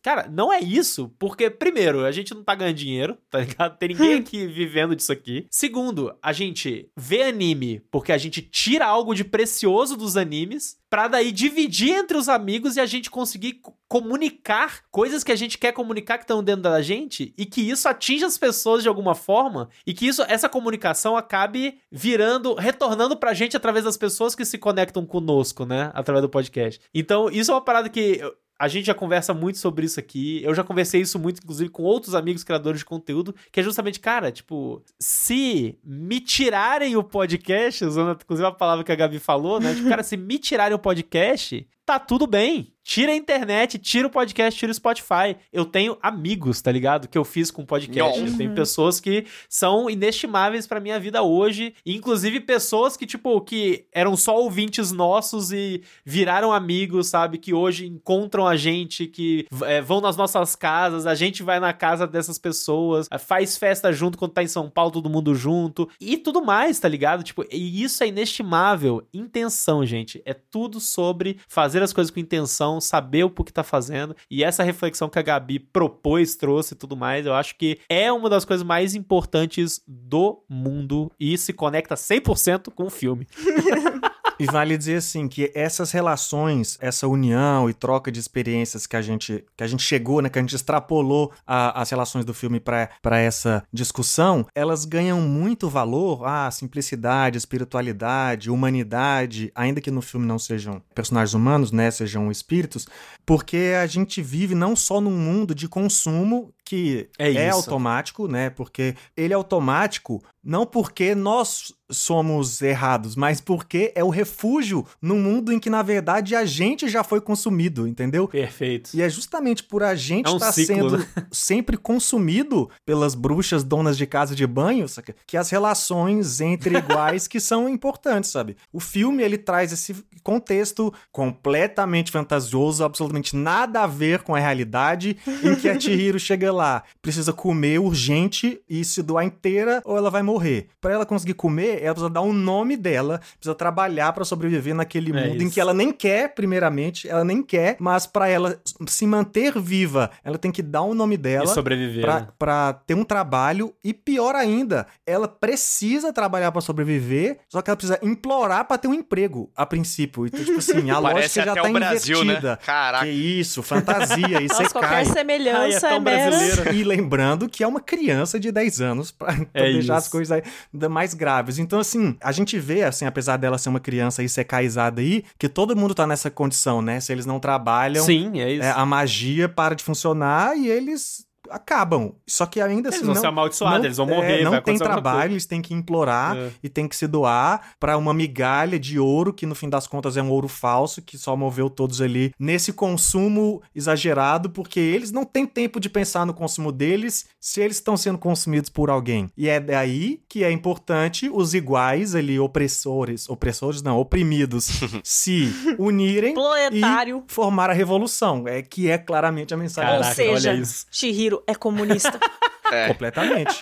[0.02, 3.78] cara, não é isso, porque primeiro, a gente não tá ganhando dinheiro, tá ligado?
[3.78, 5.48] Tem ninguém aqui vivendo disso aqui.
[5.50, 11.08] Segundo, a gente vê anime porque a gente tira algo de precioso dos animes pra
[11.08, 15.58] daí dividir entre os amigos e a gente conseguir co- comunicar coisas que a gente
[15.58, 19.16] quer comunicar que estão dentro da gente e que isso atinja as pessoas de alguma
[19.16, 24.46] forma e que isso essa comunicação acabe virando, retornando pra gente através das pessoas que
[24.46, 26.80] se conectam conosco, né, através do podcast.
[26.94, 28.20] Então, isso é uma parada que
[28.60, 30.42] a gente já conversa muito sobre isso aqui.
[30.44, 34.00] Eu já conversei isso muito, inclusive, com outros amigos criadores de conteúdo, que é justamente,
[34.00, 39.60] cara, tipo, se me tirarem o podcast, usando inclusive a palavra que a Gabi falou,
[39.60, 39.74] né?
[39.76, 42.74] Tipo, cara, se me tirarem o podcast, tá tudo bem.
[42.84, 45.38] Tira a internet, tira o podcast, tira o Spotify.
[45.54, 47.08] Eu tenho amigos, tá ligado?
[47.08, 48.20] Que eu fiz com podcast.
[48.20, 48.28] Não.
[48.28, 51.74] Eu tenho pessoas que são inestimáveis pra minha vida hoje.
[51.86, 57.38] Inclusive pessoas que, tipo, que eram só ouvintes nossos e viraram amigos, sabe?
[57.38, 61.72] Que hoje encontram a gente, que é, vão nas nossas casas, a gente vai na
[61.72, 65.90] casa dessas pessoas, eh, faz festa junto quando tá em São Paulo, todo mundo junto.
[66.02, 67.24] E tudo mais, tá ligado?
[67.24, 69.08] Tipo, e isso é inestimável.
[69.14, 70.22] Intenção, gente.
[70.26, 74.16] É tudo sobre fazer as coisas com intenção, saber o que tá fazendo.
[74.30, 78.12] E essa reflexão que a Gabi propôs, trouxe e tudo mais, eu acho que é
[78.12, 83.28] uma das coisas mais importantes do mundo e se conecta 100% com o filme.
[84.44, 89.02] E vale dizer assim que essas relações, essa união e troca de experiências que a
[89.02, 92.60] gente que a gente chegou, né, que a gente extrapolou a- as relações do filme
[92.60, 100.26] para essa discussão, elas ganham muito valor, a simplicidade, espiritualidade, humanidade, ainda que no filme
[100.26, 102.88] não sejam personagens humanos, né, sejam espíritos,
[103.26, 108.50] porque a gente vive não só num mundo de consumo que É é, automático, né?
[108.50, 115.20] Porque ele é automático não porque nós somos errados, mas porque é o refúgio num
[115.20, 118.28] mundo em que, na verdade, a gente já foi consumido, entendeu?
[118.28, 118.92] Perfeito.
[118.94, 121.08] E é justamente por a gente É um estar ciclo, sendo né?
[121.32, 125.16] sempre consumido pelas bruxas donas de casa de banho, saca?
[125.28, 128.58] que as relações entre iguais que são importantes, sabe?
[128.72, 135.18] O filme ele traz esse contexto completamente fantasioso, absolutamente nada a ver com a realidade,
[135.44, 140.10] em que a Chihiro chega lá, precisa comer urgente e se doar inteira ou ela
[140.10, 140.33] vai morrer.
[140.82, 145.12] Para ela conseguir comer, ela precisa dar um nome dela, precisa trabalhar para sobreviver naquele
[145.12, 145.54] É mundo em isso.
[145.54, 150.38] que ela nem quer, primeiramente, ela nem quer, mas para ela se manter viva, ela
[150.38, 152.02] tem que dar o nome E dela sobreviver.
[152.04, 152.28] pra, né?
[152.38, 157.78] pra ter um trabalho e pior ainda, ela precisa trabalhar pra sobreviver, só que ela
[157.78, 160.26] precisa implorar pra ter um emprego a princípio.
[160.26, 162.50] Então, tipo assim, a Parece lógica já até tá o Brasil, invertida.
[162.52, 162.58] né?
[162.66, 163.06] Caraca.
[163.06, 165.06] Que isso, fantasia, isso Nossa, é qualquer cai.
[165.06, 166.30] semelhança Ai, é é, tão mera...
[166.30, 166.74] brasileiro.
[166.76, 170.12] E lembrando que é uma criança de 10 anos pra, pra É deixar as isso.
[170.30, 170.44] Coisas
[170.74, 171.60] ainda mais graves.
[171.60, 175.24] Então, assim, a gente vê, assim, apesar dela ser uma criança e ser caizada aí,
[175.38, 177.00] que todo mundo tá nessa condição, né?
[177.00, 178.64] Se eles não trabalham, Sim, é isso.
[178.64, 182.14] é, a magia para de funcionar e eles acabam.
[182.28, 183.06] Só que ainda Eles assim.
[183.06, 185.74] vão não, ser amaldiçoados, eles vão é, morrer, não vai tem trabalho, eles têm que
[185.74, 186.52] implorar É.
[186.64, 190.18] e tem que se doar para uma migalha de ouro, que no fim das contas
[190.18, 195.26] é um ouro falso, que só moveu todos ali nesse consumo exagerado, porque eles não
[195.26, 199.30] têm tempo de pensar no consumo deles se eles estão sendo consumidos por alguém.
[199.38, 204.70] E é daí que é importante os iguais ali, opressores, opressores não, oprimidos,
[205.04, 207.24] se unirem Proletário.
[207.28, 208.48] e formar a revolução.
[208.48, 209.92] É que é claramente a mensagem.
[209.92, 210.86] Caraca, Ou seja, olha isso.
[211.34, 212.20] Shihiro é comunista.
[212.72, 212.88] É.
[212.88, 213.62] Completamente.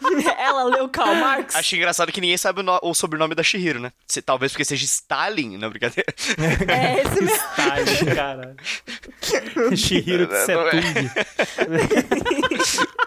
[0.38, 1.54] Ela leu Karl Marx.
[1.56, 3.92] Acho engraçado que ninguém sabe o, no- o sobrenome da Shihiro, né?
[4.06, 6.12] Se- talvez porque seja Stalin, não brincadeira.
[6.68, 7.36] É esse mesmo.
[7.36, 8.56] Style, caralho.
[9.76, 11.10] Shihiro Tsetung.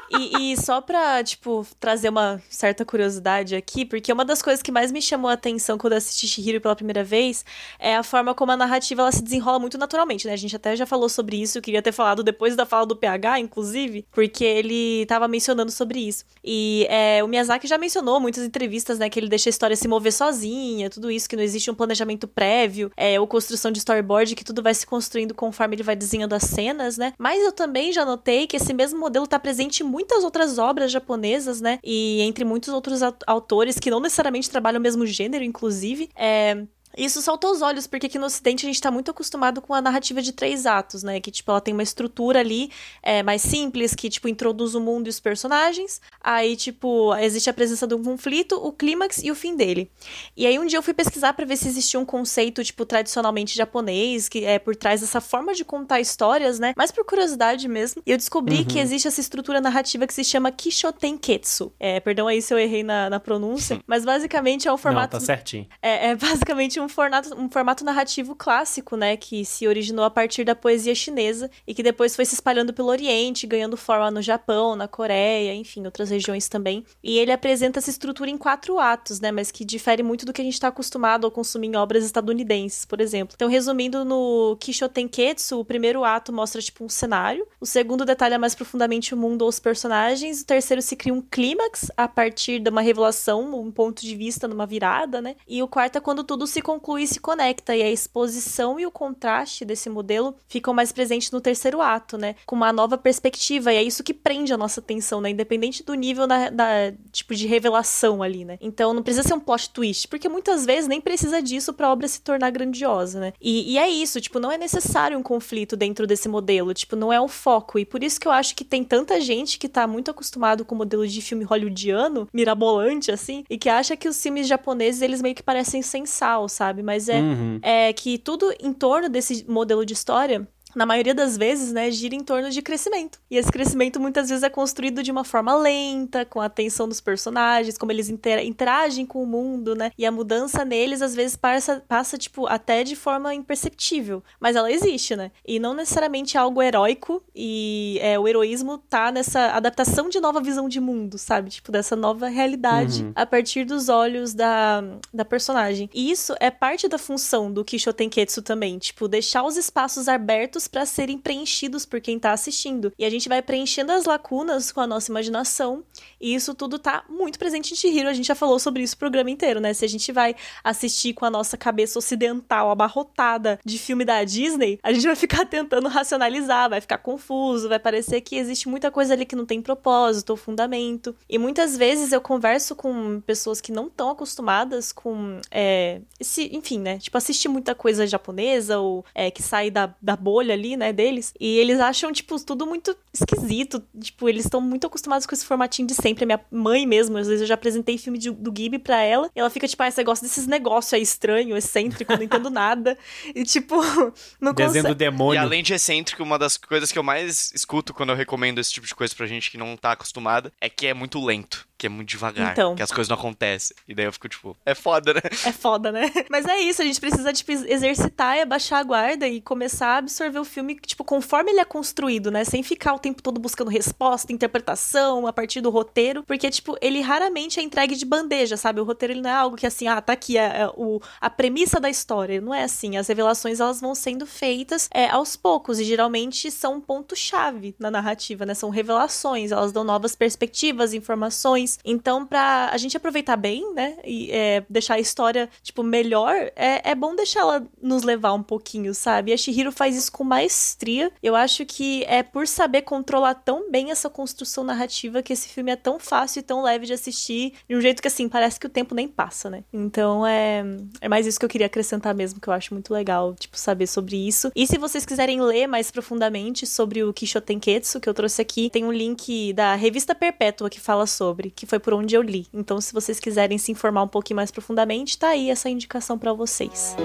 [0.09, 4.71] E, e só pra, tipo, trazer uma certa curiosidade aqui, porque uma das coisas que
[4.71, 7.45] mais me chamou a atenção quando eu assisti Shihiro pela primeira vez
[7.79, 10.33] é a forma como a narrativa ela se desenrola muito naturalmente, né?
[10.33, 12.95] A gente até já falou sobre isso, eu queria ter falado depois da fala do
[12.95, 16.25] PH, inclusive, porque ele tava mencionando sobre isso.
[16.43, 19.87] E é, o Miyazaki já mencionou muitas entrevistas, né, que ele deixa a história se
[19.87, 24.35] mover sozinha, tudo isso, que não existe um planejamento prévio, é, ou construção de storyboard,
[24.35, 27.13] que tudo vai se construindo conforme ele vai desenhando as cenas, né?
[27.17, 30.91] Mas eu também já notei que esse mesmo modelo tá presente muito muitas outras obras
[30.91, 31.79] japonesas, né?
[31.83, 36.09] E entre muitos outros autores que não necessariamente trabalham o mesmo gênero, inclusive.
[36.15, 36.65] É,
[36.97, 39.81] isso saltou os olhos, porque aqui no Ocidente a gente tá muito acostumado com a
[39.81, 41.19] narrativa de três atos, né?
[41.19, 42.71] Que, tipo, ela tem uma estrutura ali
[43.01, 46.01] é, mais simples, que, tipo, introduz o mundo e os personagens.
[46.21, 49.89] Aí, tipo, existe a presença de um conflito, o clímax e o fim dele.
[50.35, 53.55] E aí, um dia eu fui pesquisar para ver se existia um conceito, tipo, tradicionalmente
[53.55, 56.73] japonês, que é por trás dessa forma de contar histórias, né?
[56.75, 58.01] Mas por curiosidade mesmo.
[58.05, 58.65] E eu descobri uhum.
[58.65, 61.71] que existe essa estrutura narrativa que se chama Kishotenketsu.
[61.79, 65.13] É, perdão aí se eu errei na, na pronúncia, mas basicamente é um formato.
[65.13, 65.67] Não, tá certinho.
[65.81, 69.15] É, é basicamente um formato, um formato narrativo clássico, né?
[69.15, 72.89] Que se originou a partir da poesia chinesa e que depois foi se espalhando pelo
[72.89, 76.85] Oriente, ganhando forma no Japão, na Coreia, enfim, outras regiões também.
[77.03, 79.31] E ele apresenta essa estrutura em quatro atos, né?
[79.31, 82.85] Mas que difere muito do que a gente está acostumado a consumir em obras estadunidenses,
[82.85, 83.33] por exemplo.
[83.35, 87.47] Então, resumindo, no Kishotenketsu, o primeiro ato mostra, tipo, um cenário.
[87.59, 90.41] O segundo detalha mais profundamente o mundo ou os personagens.
[90.41, 94.47] O terceiro se cria um clímax a partir de uma revelação, um ponto de vista
[94.47, 95.35] numa virada, né?
[95.47, 98.85] E o quarto é quando tudo se conclui e se conecta, e a exposição e
[98.85, 102.35] o contraste desse modelo ficam mais presentes no terceiro ato, né?
[102.45, 105.29] Com uma nova perspectiva, e é isso que prende a nossa atenção, né?
[105.29, 108.57] Independente do nível da, da tipo de revelação ali, né?
[108.61, 112.07] Então não precisa ser um plot twist, porque muitas vezes nem precisa disso pra obra
[112.07, 113.33] se tornar grandiosa, né?
[113.41, 117.11] E, e é isso, tipo, não é necessário um conflito dentro desse modelo, tipo, não
[117.11, 119.85] é o foco, e por isso que eu acho que tem tanta gente que tá
[119.87, 124.21] muito acostumado com o modelo de filme hollywoodiano, mirabolante, assim, e que acha que os
[124.21, 126.60] filmes japoneses, eles meio que parecem sem sal, sabe?
[126.61, 126.83] Sabe?
[126.83, 127.59] Mas é, uhum.
[127.63, 132.15] é que tudo em torno desse modelo de história na maioria das vezes, né, gira
[132.15, 133.19] em torno de crescimento.
[133.29, 137.01] E esse crescimento muitas vezes é construído de uma forma lenta, com a atenção dos
[137.01, 139.91] personagens, como eles interagem com o mundo, né?
[139.97, 144.71] E a mudança neles às vezes passa, passa tipo até de forma imperceptível, mas ela
[144.71, 145.31] existe, né?
[145.45, 150.67] E não necessariamente algo heróico e é, o heroísmo tá nessa adaptação de nova visão
[150.67, 151.49] de mundo, sabe?
[151.49, 153.11] Tipo dessa nova realidade uhum.
[153.15, 155.89] a partir dos olhos da, da personagem.
[155.93, 160.85] E isso é parte da função do Kishotenketsu também, tipo deixar os espaços abertos para
[160.85, 162.91] serem preenchidos por quem tá assistindo.
[162.97, 165.83] E a gente vai preenchendo as lacunas com a nossa imaginação,
[166.19, 168.09] e isso tudo tá muito presente em Chihiro.
[168.09, 169.73] A gente já falou sobre isso o programa inteiro, né?
[169.73, 174.79] Se a gente vai assistir com a nossa cabeça ocidental abarrotada de filme da Disney,
[174.83, 179.13] a gente vai ficar tentando racionalizar, vai ficar confuso, vai parecer que existe muita coisa
[179.13, 181.15] ali que não tem propósito ou fundamento.
[181.29, 186.79] E muitas vezes eu converso com pessoas que não estão acostumadas com é, esse, enfim,
[186.79, 186.97] né?
[186.99, 191.33] Tipo, assistir muita coisa japonesa ou é, que sai da, da bolha ali, né, deles.
[191.39, 193.83] E eles acham, tipo, tudo muito esquisito.
[193.99, 196.23] Tipo, eles estão muito acostumados com esse formatinho de sempre.
[196.23, 199.29] A minha mãe mesmo, às vezes eu já apresentei filme de, do Ghibli pra ela.
[199.35, 202.97] E ela fica, tipo, ah, você gosta desses negócios aí estranho, excêntrico, não entendo nada.
[203.33, 203.75] E, tipo,
[204.41, 205.35] não Desenho do demônio.
[205.35, 208.71] E além de excêntrico, uma das coisas que eu mais escuto quando eu recomendo esse
[208.71, 211.87] tipo de coisa pra gente que não tá acostumada é que é muito lento que
[211.87, 212.75] é muito devagar, então.
[212.75, 213.75] que as coisas não acontecem.
[213.87, 215.21] E daí eu fico tipo, é foda, né?
[215.43, 216.11] É foda, né?
[216.29, 219.97] Mas é isso, a gente precisa, tipo, exercitar e abaixar a guarda e começar a
[219.97, 222.43] absorver o filme, tipo, conforme ele é construído, né?
[222.43, 227.01] Sem ficar o tempo todo buscando resposta, interpretação, a partir do roteiro, porque, tipo, ele
[227.01, 228.79] raramente é entregue de bandeja, sabe?
[228.79, 231.31] O roteiro, ele não é algo que, assim, ah, tá aqui é, é o, a
[231.31, 232.39] premissa da história.
[232.39, 232.95] Não é assim.
[232.95, 237.89] As revelações, elas vão sendo feitas é, aos poucos e geralmente são um ponto-chave na
[237.89, 238.53] narrativa, né?
[238.53, 243.97] São revelações, elas dão novas perspectivas, informações, então, pra a gente aproveitar bem, né?
[244.05, 248.43] E é, deixar a história, tipo, melhor, é, é bom deixar ela nos levar um
[248.43, 249.31] pouquinho, sabe?
[249.31, 251.11] E a Shihiro faz isso com maestria.
[251.21, 255.71] Eu acho que é por saber controlar tão bem essa construção narrativa que esse filme
[255.71, 258.67] é tão fácil e tão leve de assistir, de um jeito que, assim, parece que
[258.67, 259.63] o tempo nem passa, né?
[259.71, 260.63] Então, é,
[260.99, 263.87] é mais isso que eu queria acrescentar mesmo, que eu acho muito legal, tipo, saber
[263.87, 264.51] sobre isso.
[264.55, 268.83] E se vocês quiserem ler mais profundamente sobre o Kishotenketsu, que eu trouxe aqui, tem
[268.83, 272.47] um link da Revista Perpétua que fala sobre, que foi por onde eu li.
[272.51, 276.33] Então, se vocês quiserem se informar um pouquinho mais profundamente, tá aí essa indicação para
[276.33, 276.95] vocês.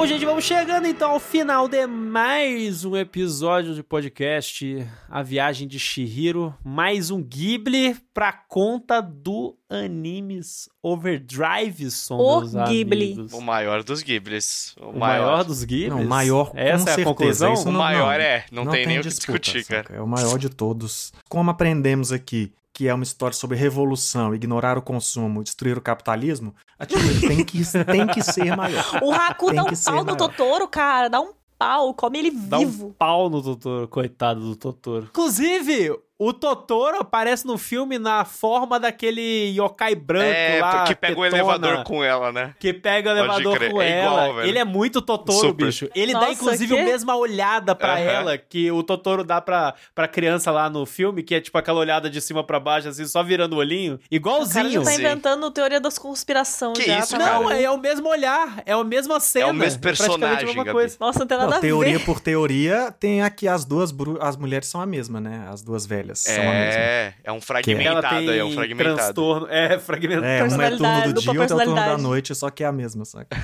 [0.00, 5.68] Bom, gente, vamos chegando então ao final de mais um episódio de podcast A Viagem
[5.68, 13.12] de Shihiro, mais um Ghibli pra conta do Animes Overdrive, som O meus Ghibli.
[13.12, 13.32] amigos.
[13.34, 14.74] O maior dos Ghiblis.
[14.80, 15.90] O, O maior dos Ghiblis?
[15.90, 17.04] Não, maior com Essa é a certeza.
[17.04, 17.52] conclusão?
[17.52, 19.94] Isso O não- maior não, é, não, tem, nem o que disputa, discutir, cara.
[19.94, 21.12] É o maior de todos.
[21.28, 22.50] Como aprendemos aqui
[22.80, 27.60] que é uma história sobre revolução, ignorar o consumo, destruir o capitalismo, a tem que,
[27.84, 28.82] tem que ser maior.
[29.02, 30.16] O Haku Tem dá um pau no.
[30.16, 31.08] Totoro, cara.
[31.08, 32.86] Dá um pau, come ele Dá vivo.
[32.86, 35.08] um pau no Totoro, coitado do Totoro.
[35.10, 40.84] Inclusive, o Totoro aparece no filme na forma daquele yokai branco É, lá.
[40.84, 42.54] que pega o elevador com ela, né?
[42.60, 44.34] Que pega o elevador crer, com é igual, ela.
[44.34, 44.48] velho.
[44.48, 45.66] ele é muito Totoro, Super.
[45.66, 45.88] bicho.
[45.94, 48.00] Ele dá, Nossa, inclusive, que- a mesma olhada pra Aham.
[48.02, 51.80] ela que o Totoro dá pra, pra criança lá no filme, que é tipo aquela
[51.80, 53.94] olhada de cima pra baixo, assim, só virando o olhinho.
[53.94, 54.82] O cara já Igualzinho.
[54.84, 55.00] tá Sim.
[55.00, 56.98] inventando teoria das conspiração Que já.
[56.98, 57.38] isso, tá cara?
[57.40, 59.46] Não, é o mesmo olhar, é a mesma cena.
[59.46, 60.74] É o mesmo personagem, a mesma Gabi.
[60.76, 60.96] coisa.
[61.00, 62.04] Nossa, não tem nada Não, a teoria ver.
[62.04, 65.46] por teoria, tem aqui as duas bru- as mulheres são a mesma, né?
[65.50, 66.80] As duas velhas são a mesma.
[66.80, 68.96] É, é um Ela fragmentado é um fragmentado.
[68.96, 69.46] transtorno.
[69.48, 70.26] É, fragmentado.
[70.26, 72.72] É, uma é turno do dia, outra é turno da noite, só que é a
[72.72, 73.36] mesma, saca?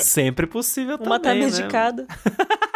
[0.00, 1.68] Sempre possível Uma tá também, né?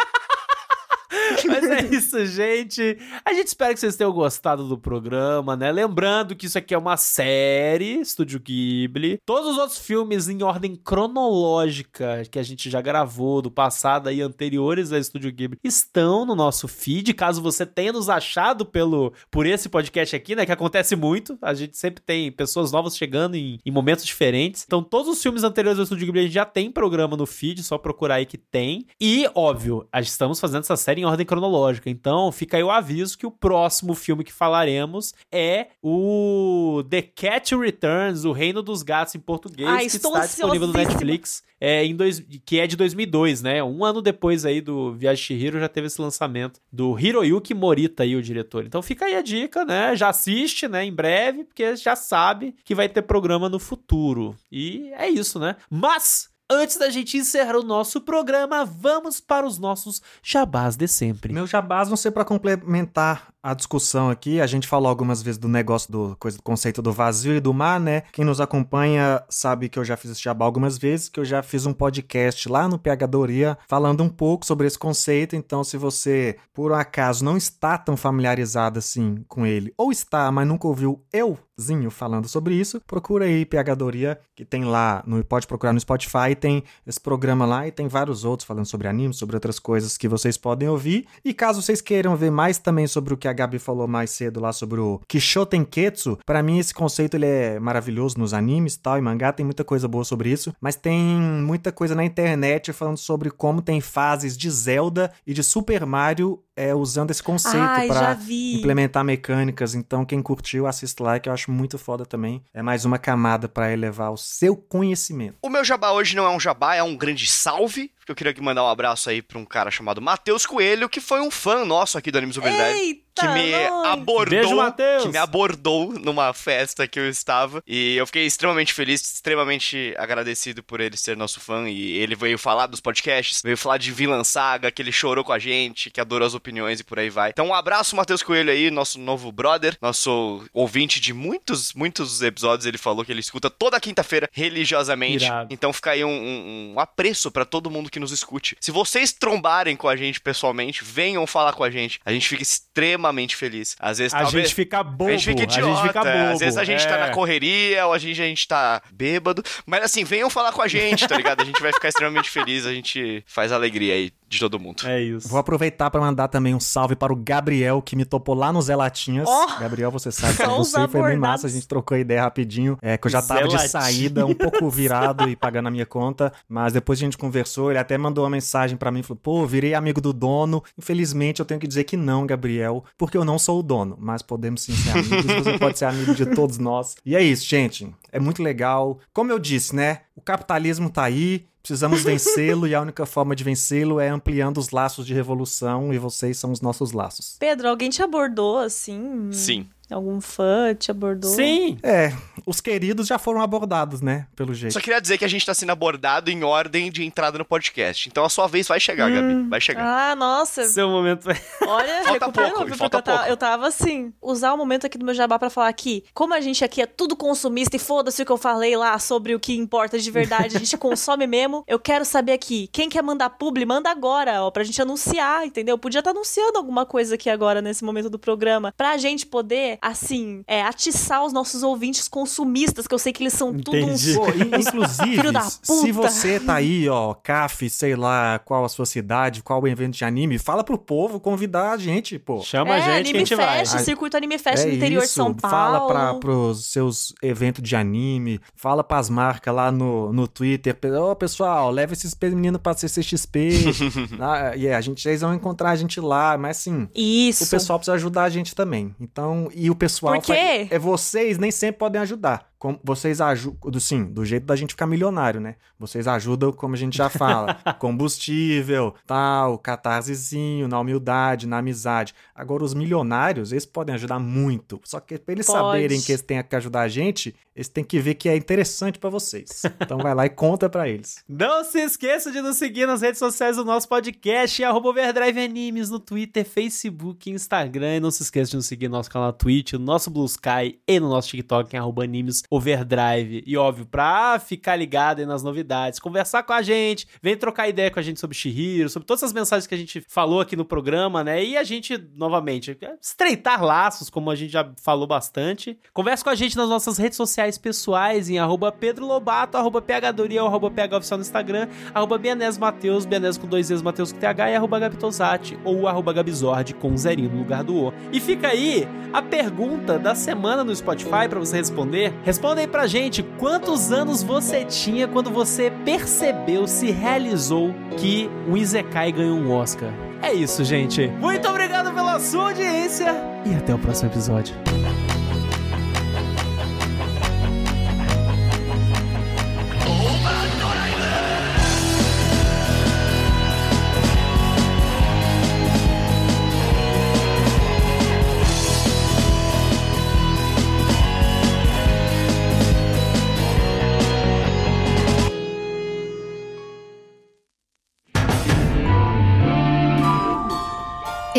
[1.47, 2.97] Mas é isso, gente.
[3.23, 5.71] A gente espera que vocês tenham gostado do programa, né?
[5.71, 9.19] Lembrando que isso aqui é uma série, Estúdio Ghibli.
[9.25, 14.21] Todos os outros filmes em ordem cronológica que a gente já gravou do passado e
[14.21, 17.13] anteriores a Estúdio Ghibli estão no nosso feed.
[17.13, 20.45] Caso você tenha nos achado pelo, por esse podcast aqui, né?
[20.45, 21.37] Que acontece muito.
[21.41, 24.63] A gente sempre tem pessoas novas chegando em, em momentos diferentes.
[24.65, 27.63] Então, todos os filmes anteriores ao Estúdio Ghibli a gente já tem programa no feed,
[27.63, 28.85] só procurar aí que tem.
[28.99, 31.89] E, óbvio, estamos fazendo essa série em ordem cronológica.
[31.89, 37.55] Então, fica aí o aviso que o próximo filme que falaremos é o The Cat
[37.55, 40.73] Returns, O Reino dos Gatos em português, Ai, que estou está disponível no.
[40.73, 43.63] Netflix, é, em dois, que é de 2002, né?
[43.63, 48.03] Um ano depois aí do Viagem de Chihiro já teve esse lançamento do Hiroyuki Morita
[48.03, 48.65] aí, o diretor.
[48.65, 49.95] Então fica aí a dica, né?
[49.95, 50.83] Já assiste, né?
[50.83, 54.35] Em breve, porque já sabe que vai ter programa no futuro.
[54.51, 55.55] E é isso, né?
[55.69, 56.30] Mas...
[56.53, 61.31] Antes da gente encerrar o nosso programa, vamos para os nossos jabás de sempre.
[61.31, 64.41] Meus jabás vão ser para complementar a discussão aqui.
[64.41, 67.53] A gente falou algumas vezes do negócio do, coisa, do conceito do vazio e do
[67.53, 68.01] mar, né?
[68.11, 71.41] Quem nos acompanha sabe que eu já fiz esse jabá algumas vezes, que eu já
[71.41, 75.37] fiz um podcast lá no PH Doria falando um pouco sobre esse conceito.
[75.37, 80.29] Então, se você, por um acaso, não está tão familiarizado assim com ele, ou está,
[80.33, 81.50] mas nunca ouviu euzinho
[81.89, 83.47] falando sobre isso, procura aí
[83.77, 87.87] Doria, que tem lá, no, pode procurar no Spotify, tem esse programa lá e tem
[87.87, 91.05] vários outros falando sobre anime, sobre outras coisas que vocês podem ouvir.
[91.23, 94.39] E caso vocês queiram ver mais também sobre o que a Gabi falou mais cedo
[94.39, 99.01] lá sobre o Kishotenketsu, para mim esse conceito ele é maravilhoso nos animes, tal e
[99.01, 103.29] mangá, tem muita coisa boa sobre isso, mas tem muita coisa na internet falando sobre
[103.29, 107.57] como tem fases de Zelda e de Super Mario é, usando esse conceito
[107.87, 109.73] para implementar mecânicas.
[109.73, 112.43] Então, quem curtiu, assista lá, que eu acho muito foda também.
[112.53, 115.37] É mais uma camada para elevar o seu conhecimento.
[115.41, 117.91] O meu jabá hoje não é um jabá, é um grande salve.
[118.11, 121.21] Eu queria aqui mandar um abraço aí pra um cara chamado Matheus Coelho, que foi
[121.21, 122.77] um fã nosso aqui do Animes Verdade.
[122.77, 123.85] Eita, Que me nós.
[123.87, 124.71] abordou.
[124.73, 125.01] Beijo.
[125.03, 127.61] Que me abordou numa festa que eu estava.
[127.67, 131.69] E eu fiquei extremamente feliz, extremamente agradecido por ele ser nosso fã.
[131.69, 135.31] E ele veio falar dos podcasts, veio falar de Vilã Saga, que ele chorou com
[135.33, 137.29] a gente, que adorou as opiniões e por aí vai.
[137.29, 142.65] Então, um abraço, Matheus Coelho aí, nosso novo brother, nosso ouvinte de muitos, muitos episódios.
[142.65, 145.25] Ele falou que ele escuta toda quinta-feira, religiosamente.
[145.25, 145.53] Irado.
[145.53, 148.57] Então fica aí um, um- um apreço pra todo mundo que nos escute.
[148.59, 151.99] Se vocês trombarem com a gente pessoalmente, venham falar com a gente.
[152.03, 153.75] A gente fica extremamente feliz.
[153.79, 154.47] Às vezes, A talvez...
[154.47, 155.09] gente fica bobo.
[155.09, 156.33] A gente fica idiota, fica bobo.
[156.33, 156.99] às vezes a gente tá é.
[156.99, 159.43] na correria, ou a gente, a gente tá bêbado.
[159.65, 161.41] Mas assim, venham falar com a gente, tá ligado?
[161.41, 164.87] A gente vai ficar extremamente feliz, a gente faz alegria aí de todo mundo.
[164.87, 165.27] É isso.
[165.27, 168.61] Vou aproveitar para mandar também um salve para o Gabriel, que me topou lá no
[168.61, 169.27] Zé Latinhas.
[169.27, 169.59] Ó!
[169.59, 172.77] Gabriel, você sabe que você foi bem massa, a gente trocou ideia rapidinho.
[172.81, 173.71] É que eu já Zé tava de Latinhas.
[173.71, 177.79] saída, um pouco virado e pagando a minha conta, mas depois a gente conversou, ele
[177.79, 180.63] até mandou uma mensagem para mim, falou: "Pô, virei amigo do dono".
[180.77, 184.21] Infelizmente eu tenho que dizer que não, Gabriel, porque eu não sou o dono, mas
[184.21, 186.95] podemos sim ser amigos, você pode ser amigo de todos nós.
[187.05, 187.93] E é isso, gente.
[188.11, 188.99] É muito legal.
[189.13, 190.01] Como eu disse, né?
[190.15, 194.71] O capitalismo tá aí, Precisamos vencê-lo e a única forma de vencê-lo é ampliando os
[194.71, 197.37] laços de revolução e vocês são os nossos laços.
[197.39, 199.29] Pedro, alguém te abordou assim?
[199.31, 199.69] Sim.
[199.91, 201.29] Algum fã te abordou?
[201.31, 201.77] Sim!
[201.83, 202.13] É,
[202.45, 204.27] os queridos já foram abordados, né?
[204.35, 204.73] Pelo jeito.
[204.73, 208.07] Só queria dizer que a gente tá sendo abordado em ordem de entrada no podcast.
[208.09, 209.49] Então a sua vez vai chegar, Gabi.
[209.49, 209.83] Vai chegar.
[209.83, 210.63] Ah, nossa.
[210.65, 211.27] Seu momento.
[211.67, 212.75] Olha, Falta pouco, viu?
[212.75, 213.29] falta porque eu tava, pouco.
[213.31, 216.41] eu tava assim, usar o momento aqui do meu jabá pra falar aqui, como a
[216.41, 219.55] gente aqui é tudo consumista e foda-se o que eu falei lá sobre o que
[219.57, 221.63] importa de verdade, a gente consome mesmo.
[221.67, 225.77] Eu quero saber aqui, quem quer mandar publi, manda agora, ó, pra gente anunciar, entendeu?
[225.77, 230.43] Podia estar anunciando alguma coisa aqui agora nesse momento do programa, pra gente poder, assim,
[230.47, 234.13] é, atiçar os nossos ouvintes consumistas, que eu sei que eles são tudo Entendi.
[234.13, 238.69] Pô, in- inclusive, Filho da se você tá aí, ó, CAF, sei lá qual a
[238.69, 242.41] sua cidade, qual o evento de anime, fala pro povo convidar a gente, pô.
[242.41, 243.59] Chama é, a gente que a Anime gente vai.
[243.59, 245.55] Fest, Ah, Circuito Anime Fest é no interior isso, de São Paulo.
[245.57, 250.77] Fala pra, pros seus eventos de anime, fala pras marcas lá no, no Twitter.
[251.01, 253.49] Ô, pessoal, leva esses meninos pra CCXP.
[254.19, 256.87] ah, e é, a gente, vocês vão encontrar a gente lá, mas assim.
[256.95, 257.45] Isso.
[257.45, 258.95] O pessoal precisa ajudar a gente também.
[258.99, 260.13] Então, e o pessoal.
[260.15, 260.33] Por quê?
[260.33, 262.50] faz- é vocês nem sempre podem ajudar.
[262.61, 265.55] Como vocês ajudam, sim, do jeito da gente ficar milionário, né?
[265.79, 272.13] Vocês ajudam, como a gente já fala, combustível, tal, catarsezinho, na humildade, na amizade.
[272.35, 274.79] Agora, os milionários, eles podem ajudar muito.
[274.83, 275.57] Só que pra eles Pode.
[275.57, 278.99] saberem que eles têm que ajudar a gente, eles têm que ver que é interessante
[278.99, 279.63] pra vocês.
[279.79, 281.23] Então vai lá e conta pra eles.
[281.27, 285.89] Não se esqueça de nos seguir nas redes sociais do nosso podcast, arroba Overdrive Animes,
[285.89, 287.95] no Twitter, Facebook, Instagram.
[287.95, 290.25] E não se esqueça de nos seguir no nosso canal na Twitch, no nosso Blue
[290.25, 293.41] Sky e no nosso TikTok, em arroba Animes Overdrive.
[293.47, 297.89] E óbvio, pra ficar ligado aí nas novidades, conversar com a gente, vem trocar ideia
[297.89, 300.65] com a gente sobre Shihiro, sobre todas as mensagens que a gente falou aqui no
[300.65, 301.41] programa, né?
[301.41, 305.79] E a gente, novamente, estreitar laços, como a gente já falou bastante.
[305.93, 310.41] Converse com a gente nas nossas redes sociais pessoais, em arroba Pedro Lobato, arroba PHDoria,
[310.41, 312.19] arroba PH Oficial no Instagram, arroba
[312.59, 316.97] Mateus, Bianese com dois E's, Mateus com TH, e arroba Gabitosati, ou arroba Gabizord com
[316.97, 317.93] zerinho no lugar do O.
[318.11, 322.13] E fica aí a pergunta da semana no Spotify pra você responder.
[322.41, 328.57] Responda aí pra gente, quantos anos você tinha quando você percebeu, se realizou que o
[328.57, 329.93] Izekai ganhou um Oscar?
[330.23, 331.05] É isso, gente.
[331.07, 333.13] Muito obrigado pela sua audiência
[333.45, 334.55] e até o próximo episódio.